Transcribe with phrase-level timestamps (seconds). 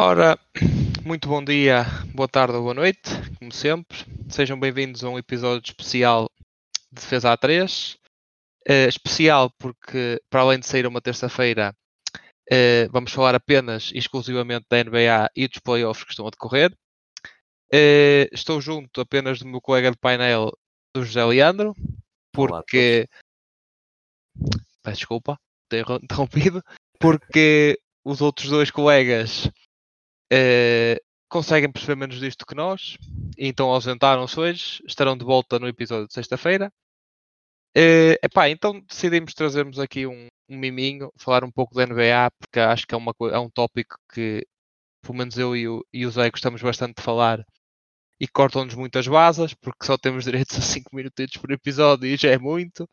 [0.00, 0.38] Ora,
[1.04, 1.82] muito bom dia,
[2.14, 3.98] boa tarde ou boa noite, como sempre.
[4.28, 6.30] Sejam bem-vindos a um episódio especial
[6.92, 7.96] de Defesa A3.
[8.68, 11.74] Uh, especial porque, para além de sair uma terça-feira,
[12.14, 16.72] uh, vamos falar apenas e exclusivamente da NBA e dos playoffs que estão a decorrer.
[17.74, 20.52] Uh, estou junto apenas do meu colega de painel,
[20.94, 21.74] do José Leandro,
[22.32, 23.08] porque.
[24.80, 25.36] Peço desculpa,
[25.68, 26.62] ter interrompido.
[27.00, 29.50] Porque os outros dois colegas
[30.32, 32.96] uh, conseguem perceber menos disto que nós,
[33.36, 36.72] e então ausentaram-se hoje, estarão de volta no episódio de sexta-feira.
[37.76, 42.58] Uh, epá, então decidimos trazermos aqui um, um, miminho, falar um pouco da NBA, porque
[42.60, 44.46] acho que é, uma, é um tópico que,
[45.02, 47.44] pelo menos eu e o, e o Zé gostamos bastante de falar,
[48.20, 52.30] e cortam-nos muitas basas, porque só temos direitos a 5 minutos por episódio e já
[52.30, 52.88] é muito.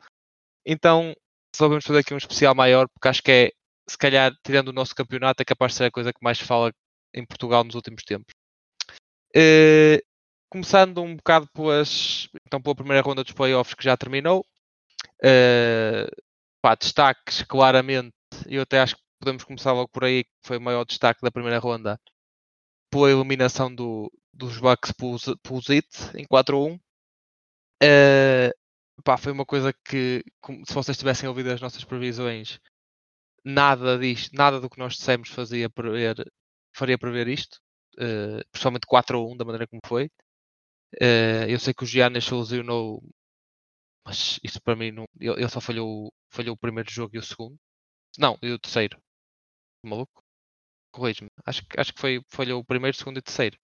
[0.66, 1.14] Então
[1.54, 3.52] resolvemos fazer aqui um especial maior, porque acho que é,
[3.90, 6.72] se calhar, tirando o nosso campeonato, é capaz de ser a coisa que mais fala
[7.16, 8.34] em Portugal nos últimos tempos.
[9.36, 10.00] Uh,
[10.50, 14.46] começando um bocado pelas, então, pela primeira ronda dos playoffs que já terminou.
[15.24, 16.08] Uh,
[16.62, 18.14] pá, destaques, claramente,
[18.48, 21.32] eu até acho que podemos começar logo por aí, que foi o maior destaque da
[21.32, 22.00] primeira ronda,
[22.92, 26.76] pela eliminação do, dos Bucks pelos It em 4-1.
[26.76, 26.80] Uh,
[27.82, 28.52] eh,
[29.04, 30.24] pá, foi uma coisa que,
[30.66, 32.60] se vocês tivessem ouvido as nossas previsões,
[33.44, 36.16] nada disto, nada do que nós dissemos fazia prever,
[36.76, 37.59] faria prever isto,
[37.98, 40.06] uh, principalmente 4 1 da maneira como foi.
[41.02, 43.02] Uh, eu sei que o Giannis solucionou,
[44.06, 45.06] mas isso para mim não.
[45.20, 47.58] Ele só falhou, falhou o primeiro jogo e o segundo.
[48.18, 49.02] Não, e o terceiro.
[49.84, 50.23] Maluco?
[50.92, 51.30] Corrige-me.
[51.46, 53.58] Acho, acho que foi, falhou o primeiro, segundo e terceiro.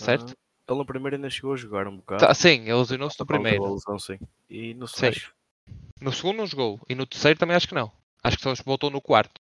[0.00, 0.30] Certo?
[0.30, 0.34] Uh,
[0.68, 2.26] ele no primeiro ainda chegou a jogar um bocado.
[2.26, 3.74] Tá, sim, ele lesionou-se no primeiro.
[3.74, 4.18] Lesão, sim.
[4.48, 5.34] E no segundo.
[6.00, 6.80] No segundo não jogou.
[6.88, 7.92] E no terceiro também acho que não.
[8.22, 9.40] Acho que só voltou no quarto.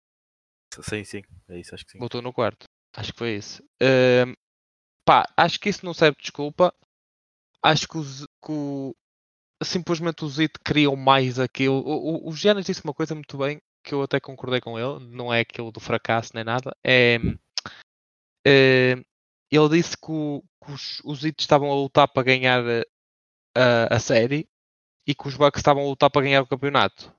[0.82, 2.00] Sim, sim, é isso, acho que sim.
[2.00, 2.66] Voltou no quarto.
[2.96, 3.64] Acho que foi isso.
[5.06, 6.74] Pá, acho que isso não serve de desculpa.
[7.64, 8.96] Acho que, os, que o,
[9.64, 11.78] simplesmente os IT criam mais aquilo.
[11.78, 15.06] O, o, o Giannis disse uma coisa muito bem que eu até concordei com ele.
[15.08, 16.76] Não é aquilo do fracasso nem nada.
[16.84, 17.18] É,
[18.46, 18.96] é
[19.52, 22.64] ele disse que, o, que os, os IT estavam a lutar para ganhar
[23.56, 24.50] a, a série
[25.08, 27.14] e que os Bucks estavam a lutar para ganhar o campeonato.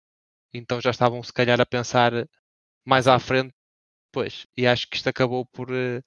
[0.52, 2.12] Então já estavam se calhar a pensar
[2.86, 3.52] mais à frente,
[4.12, 6.02] pois, e acho que isto acabou por, uh,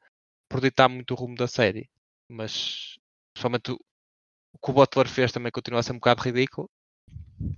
[0.50, 1.90] por ditar muito o rumo da série.
[2.30, 2.98] Mas,
[3.34, 6.70] principalmente, o, que o Butler fez também continua a ser um bocado ridículo.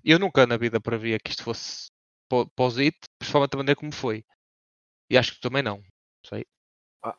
[0.03, 1.91] Eu nunca na vida previa que isto fosse
[2.55, 4.25] posito, principalmente da maneira como foi.
[5.09, 5.83] E acho que também não.
[6.25, 6.45] Sei.
[7.03, 7.15] Ah,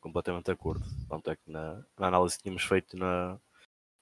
[0.00, 0.84] completamente de acordo.
[1.08, 3.38] Tanto é que na, na, análise que tínhamos feito na,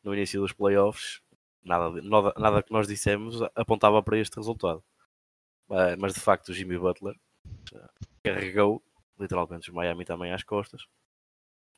[0.02, 1.20] no início dos playoffs,
[1.62, 4.82] nada, nada, nada que nós dissemos apontava para este resultado.
[5.70, 7.16] Ah, mas de facto, o Jimmy Butler
[8.22, 8.82] carregou
[9.18, 10.86] literalmente os Miami também às costas.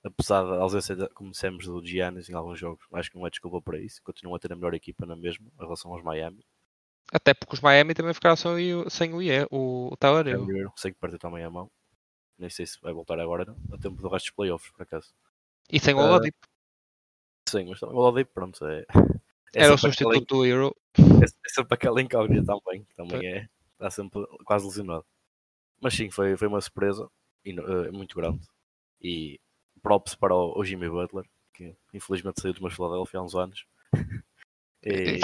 [0.05, 3.61] Apesar da ausência, como dissemos, do Giannis em alguns jogos, acho que não é desculpa
[3.61, 4.01] para isso.
[4.03, 6.45] Continuam a ter a melhor equipa na mesma em relação aos Miami.
[7.13, 10.93] Até porque os Miami também ficaram sem o, sem o, IE, o Tyler Eu sei
[10.93, 11.71] que perdeu também a mão.
[12.39, 13.57] Nem sei se vai voltar agora, não.
[13.73, 15.15] A tempo do resto dos playoffs, por acaso.
[15.71, 16.47] E sem o uh, Oladipo.
[17.49, 18.85] Sim, mas também o Oladipo, pronto, é...
[19.55, 20.27] é Era o substituto aquela...
[20.27, 20.77] do Euro.
[20.99, 23.49] É, é sempre aquela incógnita também, também é...
[23.73, 25.05] Está sempre quase lesionado.
[25.81, 28.41] Mas sim, foi, foi uma surpresa uh, muito grande.
[29.01, 29.39] E
[29.83, 33.65] props para o, o, Jimmy Butler, que infelizmente saiu de uma Filadélfia há uns anos.
[34.83, 35.21] e...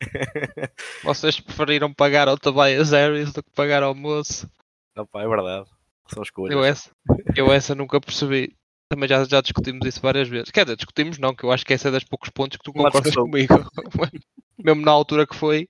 [1.04, 4.50] Vocês preferiram pagar ao Tobias Harris do que pagar ao moço?
[4.96, 5.68] Opa, é verdade.
[6.08, 6.54] São escolhas.
[6.54, 6.90] Eu essa,
[7.36, 8.56] eu essa nunca percebi.
[8.90, 10.50] Também já, já discutimos isso várias vezes.
[10.50, 12.72] Quer dizer, discutimos não, que eu acho que essa é das poucos pontos que tu
[12.72, 13.54] concordas comigo.
[14.58, 15.68] Mesmo na altura que foi,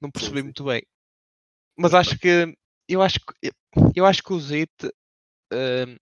[0.00, 0.44] não percebi sim, sim.
[0.44, 0.82] muito bem.
[1.76, 2.56] Mas acho que
[2.88, 3.52] eu acho que
[3.94, 6.00] eu acho que o Zit uh,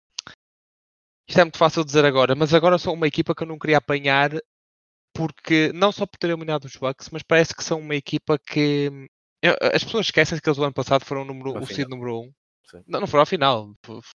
[1.28, 3.60] isto é muito fácil de dizer agora, mas agora são uma equipa que eu não
[3.60, 4.32] queria apanhar
[5.14, 9.08] porque não só por ter eliminado os Bucks, mas parece que são uma equipa que
[9.74, 12.24] as pessoas esquecem que eles o ano passado foram o, número, o seed número 1.
[12.24, 12.34] Um.
[12.88, 13.74] Não, não foram ao final,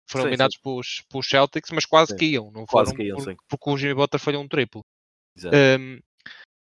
[0.07, 2.17] foram eliminados pelos, pelos Celtics, mas quase sim.
[2.17, 4.83] que iam, não quase que iam, por, porque o Jimmy Butler falhou um triplo.
[5.45, 5.99] Um,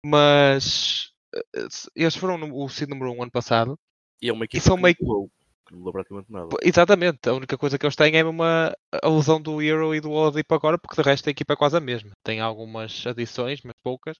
[0.03, 3.79] mas eh, eles foram o seed número 1 um ano passado
[4.21, 4.95] e é uma equipa que, meio...
[5.65, 6.49] que não mudou praticamente nada.
[6.61, 10.53] Exatamente, a única coisa que eles têm é uma alusão do Euro e do Oladipo
[10.53, 12.11] agora, porque de resto a equipa é quase a mesma.
[12.23, 14.17] Tem algumas adições, mas poucas.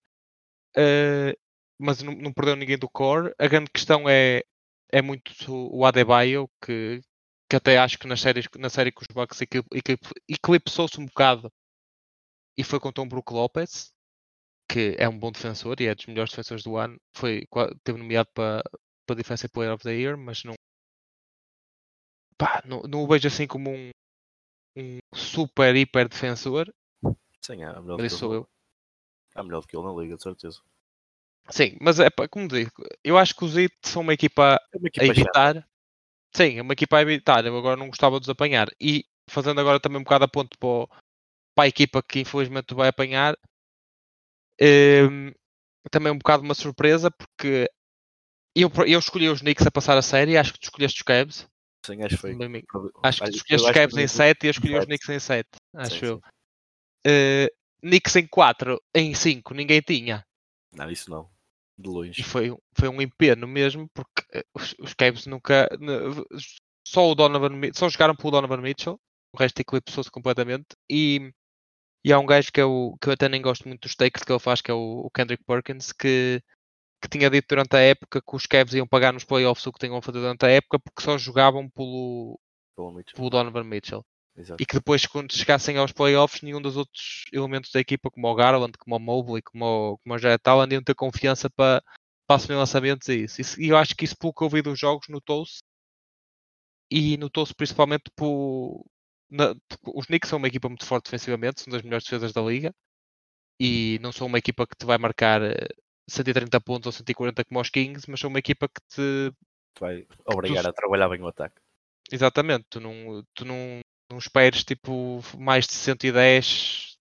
[0.78, 1.36] Uh,
[1.80, 3.34] mas não, não, perdeu ninguém do core.
[3.40, 4.44] A grande questão é,
[4.92, 7.02] é muito o Adebayo, que,
[7.50, 9.40] que até acho que nas séries, na série com os Bucks
[10.30, 11.52] eclipsou-se um bocado
[12.58, 13.92] e foi contra um Brook Lopez,
[14.70, 16.98] que é um bom defensor e é dos melhores defensores do ano.
[17.16, 17.46] Foi,
[17.84, 18.64] teve nomeado para
[19.06, 20.56] para Defensive Player of the Year, mas não,
[22.38, 23.90] pá, não, não o vejo assim como um,
[24.78, 26.74] um super, hiper defensor.
[27.42, 28.50] Sim, é melhor, Mas do que sou ele, eu.
[29.36, 30.60] é melhor do que ele na liga, de certeza.
[31.50, 32.72] Sim, mas é como digo,
[33.04, 35.22] eu acho que os IT são uma equipa É uma a equipa chata.
[35.22, 35.70] evitar.
[36.36, 37.46] Sim, é uma equipa a evitar.
[37.46, 38.68] Eu agora não gostava de os apanhar.
[38.82, 40.88] E fazendo agora também um bocado a ponto para, o-
[41.56, 43.38] para a equipa que infelizmente vai apanhar,
[44.62, 45.32] hum,
[45.92, 47.70] também um bocado uma surpresa porque
[48.56, 50.38] eu, eu escolhi os Knicks a passar a série.
[50.38, 51.48] Acho que tu escolheste os Cavs.
[51.86, 52.68] Sim, acho amigo.
[52.68, 54.78] Prob- Acho que eu tu escolheste os Cavs que em eu- 7 e eu escolhi
[54.78, 54.86] os.
[54.86, 55.50] Knicks em 7.
[55.76, 56.16] Acho Sim, eu.
[56.18, 56.22] sim.
[57.08, 60.26] Uh, Knicks em 4, em 5, ninguém tinha.
[60.74, 61.30] Não, isso não.
[61.78, 62.24] De E longe.
[62.24, 65.68] foi, um- foi um empeno mesmo, porque eh, os, os Cavs nunca.
[66.88, 69.00] Só o Donovan só jogaram pelo Donovan Mitchell,
[69.34, 70.68] o resto eclipsou-se completamente.
[70.90, 71.32] E,
[72.04, 74.24] e há um gajo que, é o, que eu até nem gosto muito dos takes
[74.24, 76.42] que ele faz, que é o, o Kendrick Perkins, que,
[77.06, 79.80] que tinha dito durante a época que os Cavs iam pagar nos playoffs o que
[79.80, 82.40] tinham a fazer durante a época porque só jogavam pelo,
[82.76, 83.16] Pelo Mitchell.
[83.16, 84.06] pelo Donovan Mitchell.
[84.38, 84.62] Exato.
[84.62, 88.36] E que depois, quando chegassem aos playoffs, nenhum dos outros elementos da equipa, como o
[88.36, 91.82] Garland, como o Mobley, como o, como o Jared Allen, iam ter confiança para,
[92.28, 93.40] para assumir lançamentos e isso.
[93.40, 95.60] Isso- E eu acho que isso, pelo que eu vi dos jogos, notou-se.
[96.92, 98.86] E notou-se principalmente por.
[99.30, 99.56] na-
[99.94, 102.74] os Knicks são uma equipa muito forte defensivamente, são das melhores defesas da liga.
[103.60, 105.68] E não são uma equipa que te vai marcar eh,
[106.08, 109.32] 130 pontos ou 140 como os Kings, mas são uma equipa que te
[109.76, 111.60] Tu vai obrigar a trabalhar bem o ataque.
[112.12, 113.80] Exatamente, tu não, tu não,
[114.10, 116.98] não esperes tipo mais de 110,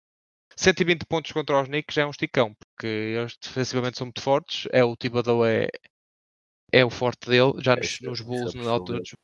[0.56, 4.68] 120 pontos contra os Knicks já é um esticão, porque eles defensivamente são muito fortes,
[4.72, 5.68] é o Thibodeau é,
[6.72, 9.14] é o forte dele, já É, nos, é- nos é Bulls na altura, dos-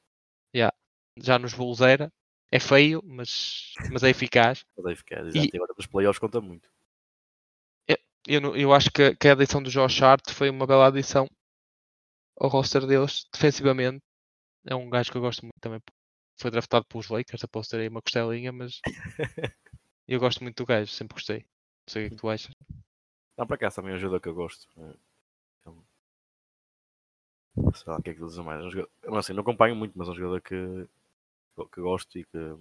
[0.54, 0.74] yeah,
[1.18, 2.10] já nos Bulls era,
[2.50, 4.64] é feio, mas, mas é eficaz.
[4.76, 5.46] Mas aí fica, exato.
[5.46, 6.68] E agora nos playoffs conta muito.
[8.28, 11.28] Eu, eu acho que, que a adição do Josh Hart foi uma bela adição
[12.38, 14.02] ao roster deles, defensivamente.
[14.66, 15.80] É um gajo que eu gosto muito também.
[16.38, 18.80] Foi draftado pelos Lakers, posso ter aí uma costelinha, mas
[20.08, 21.38] eu gosto muito do gajo, sempre gostei.
[21.38, 22.50] Não sei o que é que tu achas.
[23.38, 24.66] Não, para cá também é um jogador que eu gosto.
[24.76, 24.94] É,
[25.60, 25.84] então,
[27.74, 28.74] sei lá o que é que dizer mais.
[28.74, 30.88] É não, assim, não acompanho muito, mas é um jogador que,
[31.72, 32.56] que gosto e que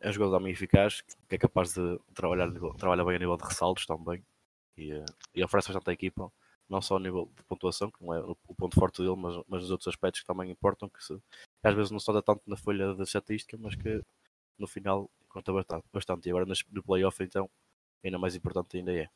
[0.00, 3.44] é um jogador também eficaz, que é capaz de trabalhar, trabalha bem a nível de
[3.44, 4.24] ressaltos também
[4.76, 5.04] e, eh,
[5.34, 6.32] e oferece bastante à equipa,
[6.68, 9.64] não só a nível de pontuação, que não é o ponto forte dele, mas, mas
[9.64, 12.42] os outros aspectos que também importam, que, se, que às vezes não se nota tanto
[12.46, 14.02] na folha da estatística, mas que
[14.58, 16.26] no final conta bastante.
[16.26, 17.50] E agora no playoff, então,
[18.04, 19.08] ainda mais importante ainda é.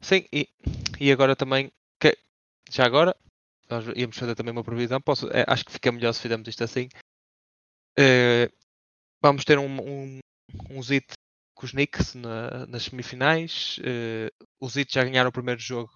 [0.00, 0.48] Sim, e,
[1.00, 2.16] e agora também, que,
[2.70, 3.16] já agora,
[3.68, 6.62] nós íamos fazer também uma previsão, posso, é, acho que fica melhor se fizermos isto
[6.62, 6.88] assim.
[7.98, 8.50] Eh,
[9.22, 10.18] vamos ter um, um,
[10.70, 11.06] um zit
[11.54, 13.78] com os Knicks na- nas semifinais.
[13.82, 14.28] Eh,
[14.60, 15.90] os Zit já ganharam o primeiro jogo.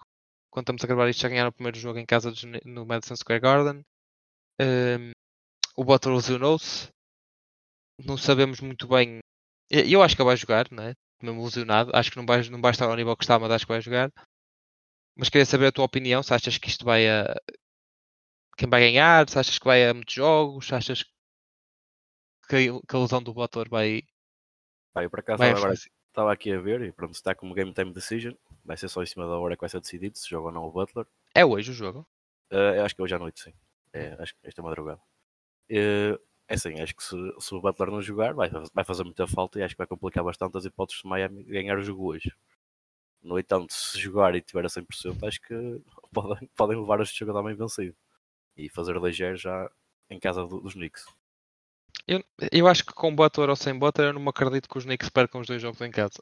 [0.50, 3.14] Quando estamos a gravar isto, já ganharam o primeiro jogo em casa dos no Madison
[3.16, 3.82] Square Garden.
[4.60, 5.12] Eh,
[5.76, 6.88] o Butler lesionou-se.
[8.04, 9.18] Não sabemos muito bem.
[9.70, 10.94] Eu acho que ele vai jogar, não é?
[11.22, 11.90] Mesmo lesionado.
[11.94, 13.80] Acho que não vai, não vai estar ao nível que está, mas acho que vai
[13.82, 14.10] jogar.
[15.16, 16.22] Mas queria saber a tua opinião.
[16.22, 17.34] Se achas que isto vai a.
[18.56, 19.28] Quem vai ganhar?
[19.28, 20.66] Se achas que vai a muitos jogos?
[20.66, 21.10] Se achas que
[22.56, 24.02] a, que a lesão do Butler vai.
[24.92, 27.54] Pá, eu por acaso vai estava agora estava aqui a ver e pronto, está como
[27.54, 28.34] game time decision.
[28.64, 30.64] Vai ser só em cima da hora que vai ser decidido se joga ou não
[30.64, 31.06] o Butler.
[31.34, 32.06] É hoje o jogo.
[32.50, 33.54] Eu acho que é hoje à noite, sim.
[33.92, 35.00] É, acho que esta madrugada.
[35.68, 39.26] Eh, é assim, acho que se, se o Butler não jogar, vai, vai fazer muita
[39.26, 42.32] falta e acho que vai complicar bastante as hipóteses de Miami ganhar o jogo hoje.
[43.22, 45.54] No entanto, se jogar e tiver a 100%, acho que
[46.12, 47.96] podem, podem levar este jogo também vencido
[48.56, 49.70] e fazer 2-0 já
[50.10, 51.06] em casa do- dos Knicks.
[52.10, 54.84] Eu, eu acho que com Butler ou sem Butler, eu não me acredito que os
[54.84, 56.18] Knicks percam os dois jogos em casa.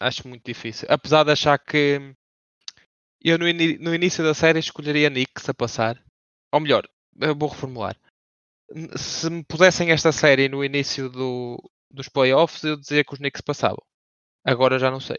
[0.00, 0.88] Acho muito difícil.
[0.90, 2.14] Apesar de achar que
[3.22, 6.02] eu no, ini- no início da série escolheria Knicks a passar.
[6.50, 6.88] Ou melhor,
[7.36, 7.94] vou reformular.
[8.96, 13.42] Se me pusessem esta série no início do, dos playoffs, eu dizia que os Knicks
[13.42, 13.82] passavam.
[14.42, 15.18] Agora já não sei.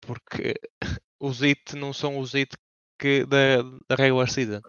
[0.00, 0.54] Porque
[1.20, 2.56] os IT não são os IT
[2.98, 4.62] que, da, da regular season.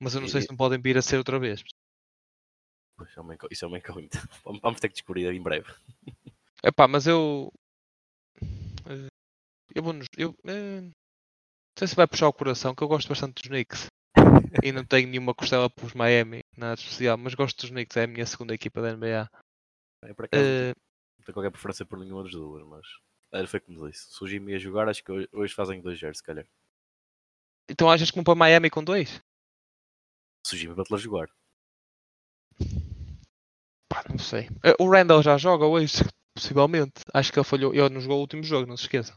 [0.00, 1.62] Mas eu não sei E- se não podem vir a ser outra vez.
[2.96, 4.18] Pois, é uma isso é uma incógnita.
[4.62, 5.72] Vamos ter que descobrir em breve.
[6.64, 7.52] Epá, mas eu.
[8.86, 9.08] eh,
[9.74, 10.06] Eu vou nos.
[10.16, 10.92] Eu, eh, não
[11.78, 13.86] sei se vai puxar o coração, que eu gosto bastante dos Knicks.
[14.62, 18.06] E não tenho nenhuma costela pelos Miami, nada especial, mas gosto dos Knicks, é a
[18.06, 19.28] minha segunda equipa da NBA.
[20.04, 20.72] Eu, por acaso, Eh,
[21.18, 22.86] não tenho qualquer preferência por nenhuma das duas, mas
[23.32, 24.12] era foi como disse.
[24.12, 26.46] Se o Jimmy ia jogar, acho que hoje, fazem 2-0, se calhar.
[27.68, 29.20] então achas que vão para Miami com dois?
[30.46, 31.30] Se o Jimmy Butler jogar.
[34.02, 34.48] Pá, não sei.
[34.64, 35.94] Eh, O Randall já joga hoje,
[36.34, 37.00] possivelmente.
[37.12, 37.74] Acho que ele falhou.
[37.74, 39.16] Ele não jogou o último jogo, não se esqueçam.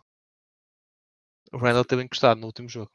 [1.53, 2.91] O Randall esteve encostado no último jogo.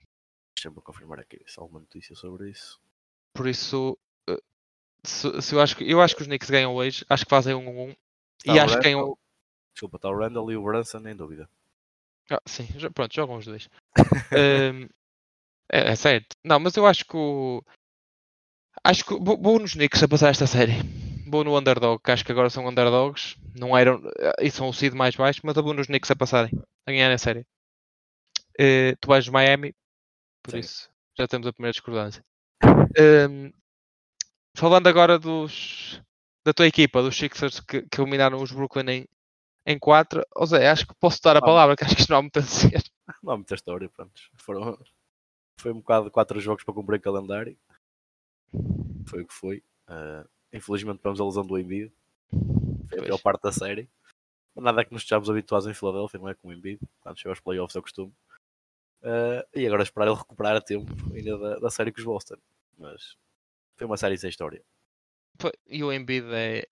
[0.56, 2.78] Deixa-me confirmar aqui se há alguma notícia sobre isso.
[3.34, 3.96] Por isso,
[4.28, 4.36] eh,
[5.04, 7.54] Se, se eu, acho que, eu acho que os Knicks ganham hoje, acho que fazem
[7.54, 7.96] um 1 Tá
[8.46, 9.16] e o acho que ganham.
[9.72, 11.48] Desculpa, está o Randall e o Brunson, em dúvida.
[12.30, 13.68] Ah, sim, já- pronto, jogam os dois.
[14.32, 14.88] Ahm,
[15.72, 16.36] é, é certo.
[16.44, 17.62] Não, mas eu acho que o.
[18.84, 20.72] Acho que vou, vou nos Knicks a passar esta série.
[21.30, 23.36] Vou no underdog, que acho que agora são underdogs.
[23.54, 24.02] Não eram.
[24.40, 26.50] E são o seed mais baixo, mas eu vou nos Knicks a passarem.
[26.86, 27.46] A ganhar a série.
[28.58, 29.74] Eh, tu vais no Miami,
[30.42, 30.58] por Sim.
[30.58, 32.24] isso já temos a primeira discordância.
[32.62, 33.52] Ahm,
[34.56, 36.02] falando agora dos
[36.44, 39.08] da tua equipa, dos Sixers que, que eliminaram os Brooklyn em,
[39.66, 40.24] em 4.
[40.34, 42.38] Ou seja, acho que posso dar a palavra, que acho que isto não há muito
[42.38, 42.82] a dizer.
[43.24, 44.22] Não há muita história, pronto.
[44.36, 44.78] Foram...
[45.60, 47.58] Foi um bocado de quatro jogos para cumprir o calendário.
[49.04, 49.64] Foi o que foi.
[49.88, 51.92] Ah, infelizmente tivemos a lesão do Embiid.
[52.88, 53.88] Foi a pior parte da série.
[54.54, 56.80] Mas nada que nos estejamos habituados em Filadélfia, não é com o Embiid.
[57.00, 58.12] Quando chega aos playoffs é o costume.
[59.02, 62.36] Ah, e agora esperar ele recuperar a tempo ainda da, da série com os Boston.
[62.78, 63.16] Mas
[63.76, 64.62] foi uma série sem história.
[65.66, 66.66] E o Embiid é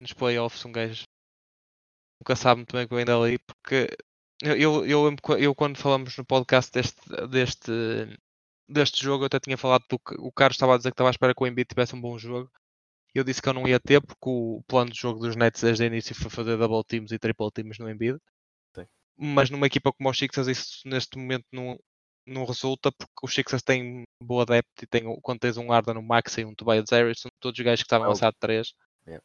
[0.00, 1.04] nos playoffs um gajo
[2.20, 3.88] nunca sabe muito bem o que vem dali porque
[4.42, 7.70] eu, eu, eu, eu quando falamos no podcast deste, deste,
[8.68, 11.10] deste jogo eu até tinha falado do que o Carlos estava a dizer que estava
[11.10, 12.50] à espera que o Embiid tivesse um bom jogo
[13.14, 15.84] eu disse que eu não ia ter porque o plano de jogo dos Nets desde
[15.84, 18.18] o início foi fazer double teams e triple teams no Embiid
[18.74, 18.86] Sim.
[19.16, 21.78] mas numa equipa como os Sixers isso neste momento não,
[22.26, 26.02] não resulta porque os Sixers têm boa depth e têm, quando tens um Arda no
[26.02, 28.12] Max e um Tobias Harris são todos os gajos que estavam a Oh.
[28.12, 28.72] lançar de 3
[29.06, 29.24] Yeah.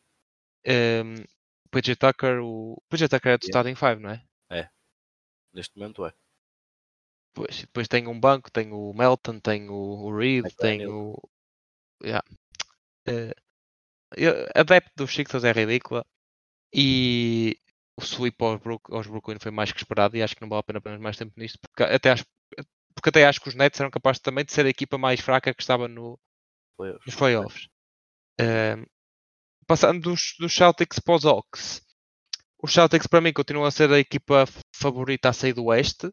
[1.05, 1.23] um,
[1.71, 3.69] PJ Tucker o PJ Tucker é do Yeah.
[3.69, 4.23] starting 5 não é?
[5.53, 6.13] Neste momento é.
[7.37, 10.91] Pois, e depois tem um banco, tem o Melton, tem o, o Reed, tem McDaniel.
[10.91, 11.29] o.
[12.03, 12.27] Yeah.
[13.07, 13.35] Eh,
[14.15, 16.03] eu- a dos Sixers é ridícula
[16.73, 17.55] e
[17.95, 20.61] o sweep aos, Brook, aos Brooklyn foi mais que esperado e acho que não vale
[20.61, 22.25] a pena perder mais tempo nisto porque até acho,
[22.95, 25.53] porque até acho que os Nets eram capazes também de ser a equipa mais fraca
[25.53, 26.19] que estava no,
[26.75, 27.05] Playoffs.
[27.05, 27.67] nos playoffs.
[28.39, 28.85] Ehm,
[29.67, 31.81] passando dos, dos Celtics para os Hawks.
[32.61, 36.11] Os Celtics para mim continuam a ser a equipa favorita a sair do Oeste.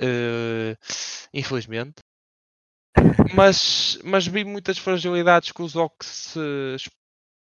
[0.00, 0.76] Eh,
[1.32, 2.00] infelizmente.
[3.34, 6.40] Mas, mas vi muitas fragilidades que os Hawks se
[6.74, 6.92] exp-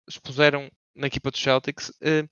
[0.08, 1.91] expuseram na equipa dos Celtics.
[2.01, 2.27] Eh,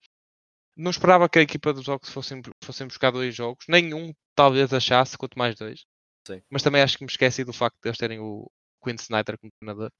[0.76, 3.66] não esperava que a equipa dos Hawks fossem, fossem buscar dois jogos.
[3.68, 5.86] Nenhum talvez achasse, quanto mais dois.
[6.26, 6.42] Sim.
[6.50, 8.52] Mas também acho que me esqueci do facto de eles terem o
[8.84, 9.92] Quinn Snyder como treinador.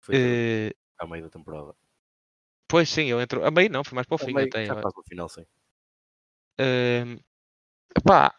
[0.00, 1.74] Foi Eh, ao meio da temporada.
[2.68, 3.44] Pois sim, eu entro.
[3.44, 4.66] A meio não, foi mais para o fim meio, até.
[4.66, 5.46] já quase no final, sim.
[6.58, 7.18] Ehm,
[8.04, 8.34] pá,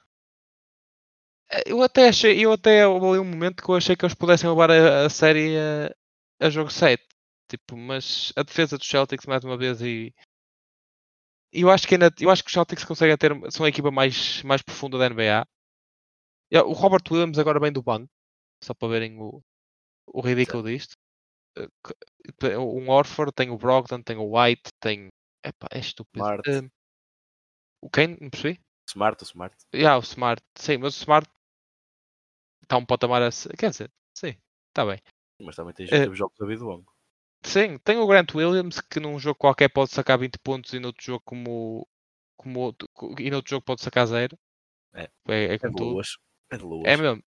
[1.66, 4.70] eu até achei, eu até houve um momento que eu achei que eles pudessem levar
[4.72, 7.04] a, a série a, a jogo 7.
[7.50, 10.13] Tipo, mas a defesa dos Celtics mais uma vez e
[11.51, 14.44] eu acho que ainda, eu acho que os Celtics conseguem ter são a equipa mais,
[14.44, 15.46] mais profunda da NBA.
[16.66, 18.10] O Robert Williams agora vem do banco,
[18.63, 19.42] só para verem o,
[20.08, 20.96] o ridículo disto.
[21.58, 25.08] Eh, Um Orford, tem o Brogdon, tem o White, tem.
[25.44, 26.24] Epá, é estúpido.
[26.24, 26.50] Smart.
[26.50, 26.70] Ehm,
[27.82, 28.18] o quem?
[28.20, 28.60] Não percebi?
[28.89, 29.56] Smart, o Smart.
[29.74, 31.27] Yeah, o Smart, sim, mas o Smart
[32.67, 34.36] está um patamar a Quer dizer, sim,
[34.69, 35.00] está bem.
[35.41, 36.93] Mas também tem Eh, teve jogos a vida banco.
[37.45, 41.03] Sim, tem o Grant Williams que num jogo qualquer pode sacar 20 pontos e noutro
[41.03, 41.88] jogo como.
[42.36, 44.38] como outro- e noutro jogo pode sacar zero.
[44.93, 45.03] É.
[45.27, 46.17] é, é É de luas.
[46.51, 46.88] É de luas.
[46.88, 47.24] É mesmo.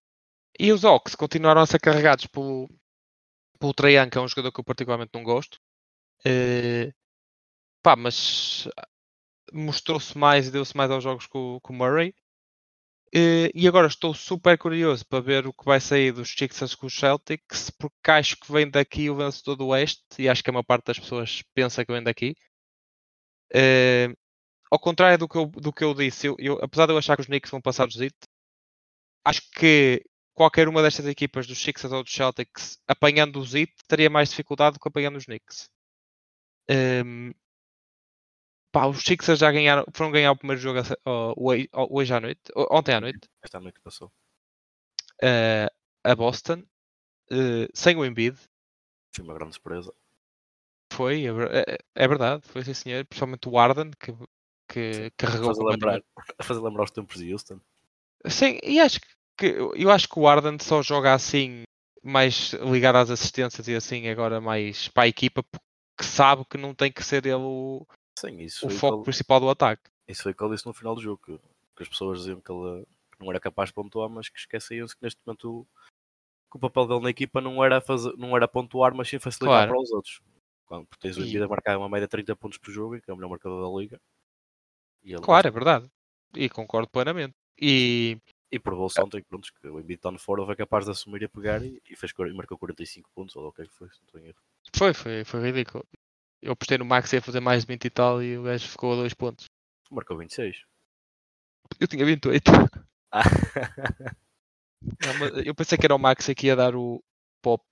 [0.59, 2.69] E os Hawks continuaram a ser carregados pelo,
[3.59, 5.59] pelo Young, que é um jogador que eu particularmente não gosto.
[6.25, 6.93] Eh,
[7.83, 8.69] pá, mas
[9.53, 12.15] mostrou-se mais e deu-se mais aos jogos com, com o Murray.
[13.13, 16.87] Eh, e agora estou super curioso para ver o que vai sair dos Sixers com
[16.87, 20.53] os Celtics, porque acho que vem daqui o vencedor do Oeste e acho que a
[20.53, 22.35] maior parte das pessoas pensa que vem daqui.
[23.53, 24.09] Eh,
[24.71, 27.17] ao contrário do que eu, do que eu disse, eu, eu- apesar de eu achar
[27.17, 28.17] que os Knicks vão passar dos Heat,
[29.25, 30.03] acho que
[30.35, 34.75] qualquer uma destas equipas dos Sixers ou dos Celtics apanhando os Heat teria mais dificuldade
[34.75, 35.69] do que apanhando os Knicks.
[36.69, 37.35] Ehm,
[38.73, 40.81] pá, os Sixers já ganharam, foram ganhar o primeiro jogo
[41.37, 44.11] hoje, hoje à noite, ontem à noite, Esta noite passou.
[45.23, 45.69] eh,
[46.05, 46.63] a Boston,
[47.31, 48.37] eh, sem o Embiid.
[49.15, 49.93] Foi uma grande surpresa.
[50.93, 51.31] Foi, é,
[51.75, 54.13] é- é verdade, foi sim senhor, principalmente o Arden que,
[54.69, 56.03] que carregou Fazer lembrar,
[56.43, 57.61] fazer lembrar os tempos de Houston.
[58.29, 61.63] Sim, e acho que eu acho que o Arden só joga assim
[62.03, 66.75] mais ligado às assistências e assim agora mais para a equipa porque sabe que não
[66.75, 67.87] tem que ser ele o,
[68.21, 69.91] Sim, isso o foco o ele, principal do ataque.
[70.07, 71.21] isso foi o que ele disse no final do jogo.
[71.25, 71.39] Que,
[71.77, 74.95] que as pessoas diziam que ele que não era capaz de pontuar, mas que esqueciam-se
[74.95, 75.67] que neste momento o,
[76.51, 79.67] que o papel dele na equipa não era, fazer, não era pontuar, mas sim facilitar
[79.67, 79.73] Claro.
[79.73, 80.21] para os outros.
[80.67, 83.13] Quando tens o Embiid a marcar uma média de 30 pontos por jogo, que é
[83.13, 84.01] o melhor marcador da liga.
[85.23, 85.91] Claro, é verdade.
[86.37, 87.35] E concordo plenamente.
[87.61, 88.19] E
[88.53, 91.63] E provou-se ontem pronto, que o Embiid on fora foi capaz de assumir e pegar
[91.63, 94.07] e, e, fez, e marcou 45 pontos, ou o que é que foi, se não
[94.07, 94.39] estou em erro.
[94.77, 95.85] Foi, foi, foi ridículo.
[96.43, 98.93] Eu postei no Max ia fazer mais de 20 e tal e o gajo ficou
[98.93, 99.47] a 2 pontos.
[99.91, 100.65] Marcou 26.
[101.79, 102.51] Eu tinha 28.
[103.13, 103.23] Ah,
[104.83, 107.03] Não, eu pensei que era o Max que ia dar o
[107.43, 107.65] pop.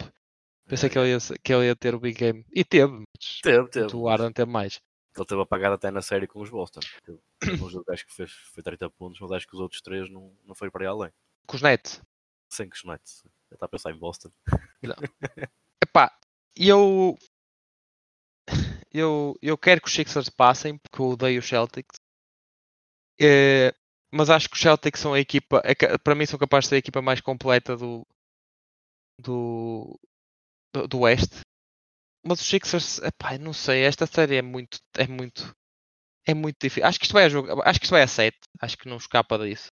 [0.66, 2.44] Pensei que ele, ia, que ele ia ter o big game.
[2.52, 3.96] E teve, mas teve, teve.
[3.96, 4.80] o Arden teve mais.
[5.16, 6.80] Ele teve apagado até na série com os Boston.
[7.60, 10.36] Um jogo acho que fez, foi 30 pontos, mas acho que os outros três não,
[10.44, 11.10] não foi para aí além.
[11.46, 12.02] Com os Nets.
[12.50, 13.24] Sem que os Nets.
[13.48, 14.30] Já está a pensar em Boston.
[15.82, 16.16] Epá,
[16.54, 17.16] e eu.
[18.98, 21.96] Eu, eu quero que os Sixers passem porque eu odeio os Celtics.
[23.20, 23.72] Eh,
[24.12, 25.62] mas acho que os Celtics são a equipa.
[25.64, 28.06] é Para mim, são capazes de ser a equipa mais completa do.
[29.20, 29.98] Do.
[30.88, 31.40] Do, Oeste.
[32.26, 33.84] Mas os Sixers, epá, não sei.
[33.84, 34.78] Esta série é muito.
[34.96, 35.54] É muito.
[36.26, 36.86] É muito difícil.
[36.86, 37.62] Acho que isto vai a jogo.
[37.62, 38.36] Acho que isto vai a 7.
[38.60, 39.68] Acho que não escapa disso.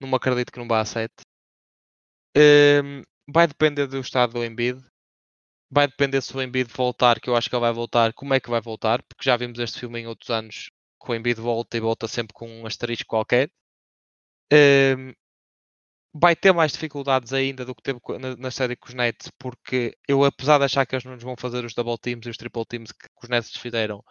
[0.00, 1.12] Não me acredito que não vá a 7.
[2.36, 4.80] Ehm, vai depender do estado do Embiid
[5.70, 8.40] vai depender se o Embiid voltar, que eu acho que ele vai voltar, como é
[8.40, 10.70] que vai voltar, porque já vimos este filme em outros anos,
[11.02, 13.50] que o Embiid volta e volta sempre com um asterisco qualquer.
[14.52, 15.12] Ehm,
[16.12, 19.96] vai ter mais dificuldades ainda do que teve na, na série com os Nets, porque
[20.08, 22.36] eu, apesar de achar que eles não nos vão fazer os double teams e os
[22.36, 24.02] triple teams que, os Nets fizeram,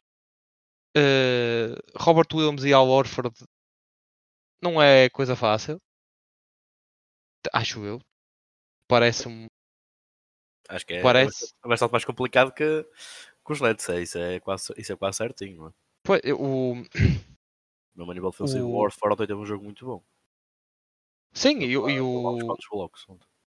[0.96, 3.34] eh, Robert Williams e Al Horford
[4.62, 5.82] não é coisa fácil.
[7.54, 8.00] Acho eu.
[8.88, 9.48] Parece-me
[10.70, 12.84] Acho que é Parece- é bastante mais complicado que,
[13.46, 13.90] que os Nets.
[13.90, 15.58] É, isso, é quase, isso é quase certinho.
[15.58, 15.72] Não é?
[16.04, 16.76] Pois, o,
[17.96, 20.04] No nível defensivo, O- o Horford ontem teve um jogo muito bom.
[21.34, 22.56] sim, e, o- e o.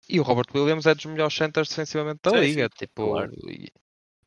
[0.09, 2.69] E o Robert Williams é dos melhores centers defensivamente da Sim, sim, liga.
[2.71, 3.33] tipo, claro.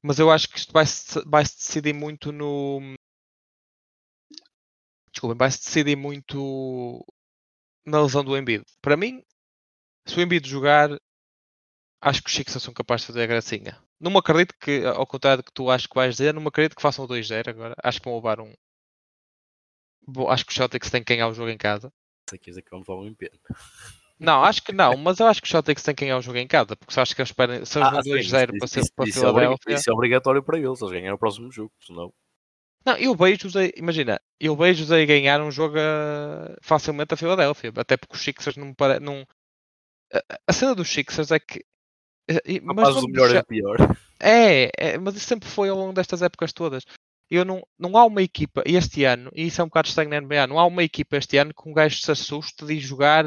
[0.01, 2.79] Mas eu acho que isto vai se, vai -se decidir muito no.
[5.11, 7.05] Desculpem, vai se decidir muito
[7.85, 8.63] na lesão do Embiid.
[8.81, 9.23] Para mim,
[10.05, 10.89] se o Embiid jogar,
[12.05, 13.77] acho que os Sixers são capazes de fazer a gracinha.
[13.99, 16.47] Não me acredito que, ao contrário do que tu achas que vais dizer, não me
[16.47, 17.75] acredito que façam o 2-0 agora.
[17.83, 18.53] Acho que vão levar um.
[20.07, 21.91] Bom, acho que os Celtics têm que ganhar o jogo em casa.
[22.29, 23.31] Sei que vamos levar um empenho.
[24.19, 26.37] Não, acho que não, mas eu acho que os Celtics têm que ganhar o jogo
[26.37, 29.09] em casa, porque se acho que eles esperem, se eles vão 2-0 para, ser- para
[29.09, 29.75] é Filadélfia.
[29.75, 30.81] isso é obrigatório para eles.
[30.81, 31.71] Eles ganharam o próximo jogo.
[31.81, 32.13] Senão,
[32.85, 37.73] Não, eu vejo-os a, imagina, eu vejo-os a ganhar um jogo a- facilmente a Filadélfia,
[37.75, 39.01] até porque os Sixers não me parece.
[39.01, 39.25] Não...
[40.13, 41.65] A, a cena dos Sixers é que.
[42.45, 43.77] E- não mas o melhor o pior.
[44.19, 46.83] é, é, mas isso sempre foi ao longo destas épocas todas.
[47.29, 50.17] Eu não, não há uma equipa este ano, e isso é um bocado estranho na
[50.17, 53.25] NBA, não há uma equipa este ano que um gajo se assuste de jogar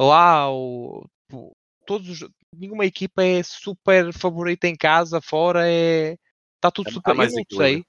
[0.00, 6.16] lá ou tipo, todos os- nenhuma equipa é super favorita em casa, fora é
[6.56, 7.10] está tudo há super.
[7.12, 7.84] Eu não sei.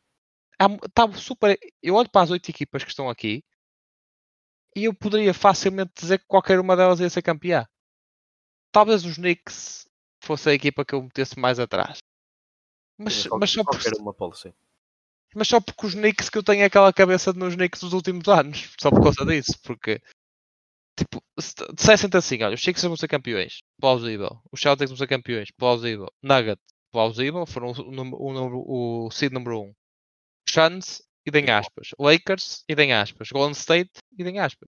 [0.60, 1.58] Há mu- Tá super.
[1.82, 3.44] Eu olho para as oito equipas que estão aqui
[4.76, 7.66] e eu poderia facilmente dizer que qualquer uma delas ia ser campeã.
[8.72, 9.87] Talvez os Knicks
[10.24, 11.98] fosse a equipa que eu metesse mais atrás.
[12.98, 14.14] Mas, mas, só por, uma
[15.36, 18.74] mas só porque os Knicks que eu tenho aquela cabeça nos Knicks dos últimos anos.
[18.82, 19.54] Só por causa disso.
[19.64, 20.02] Porque,
[20.98, 21.22] tipo,
[21.76, 23.60] dissessem-te assim: olha, os Sixers vão ser campeões.
[23.80, 24.42] Plausível.
[24.52, 25.50] Os Celtics vão ser campeões.
[25.52, 26.08] Plausível.
[26.24, 26.60] Nugget.
[26.92, 27.46] Plausível.
[27.46, 29.64] Foram o, número- o, número- o seed número 1.
[29.66, 29.74] Um.
[30.50, 31.90] Suns, e deem aspas.
[32.00, 33.30] Lakers, e aspas.
[33.30, 34.68] Golden State, e deem aspas.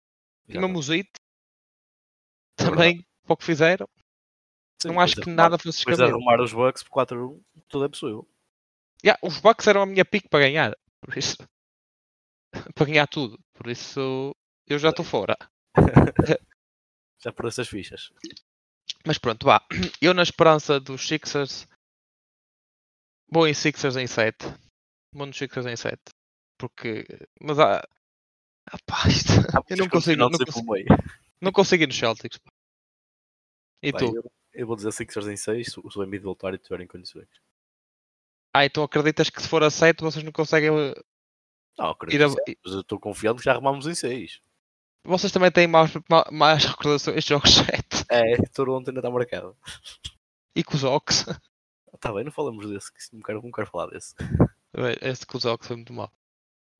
[0.48, 1.10] E mesmo os Heat,
[2.56, 3.86] também, para o que fizeram,
[4.82, 6.12] Sim, não depois acho que nada fosse Depois de escrever.
[6.14, 8.28] arrumar os Bucks por 4-1, tudo é possível.
[9.04, 10.76] Yeah, os Bucks eram a minha pique para ganhar.
[11.00, 11.36] Por isso.
[12.74, 13.38] para ganhar tudo.
[13.54, 14.34] Por isso
[14.66, 15.36] eu já estou fora.
[17.18, 18.10] Já perdeste as fichas.
[19.06, 19.64] Mas pronto, vá.
[20.02, 21.66] Eu na esperança dos Sixers.
[23.30, 24.46] Vou em Sixers em 7.
[25.12, 25.98] Vou nos Sixers em 7.
[26.58, 27.04] Porque.
[27.40, 27.78] Mas há.
[28.70, 29.32] Ah, pá, isto-
[29.70, 30.84] Eu não consigo, Não consigo,
[31.40, 32.38] não consigo ir nos Celtics.
[32.38, 32.50] pá.
[33.82, 34.16] E Bem, tu?
[34.16, 37.28] eu, eu vou dizer Sixers em 6 se o Embiid voltar e tiverem condições.
[38.54, 40.70] Ah, então acreditas que se for a 7 vocês não conseguem.
[40.70, 40.94] uh,
[41.78, 44.40] Não, acredito a- que sim, mas eu estou confiante que já arrumamos em 6.
[45.04, 48.04] Vocês também têm mais, ma- mais recordações de jogos 7.
[48.10, 49.56] É, Toronto ainda está marcado.
[50.54, 51.26] E com os Ox.
[51.94, 54.14] Está bem, não falamos desse, que não quero, não quero falar desse.
[55.00, 56.10] Esse com os Ox foi muito mal.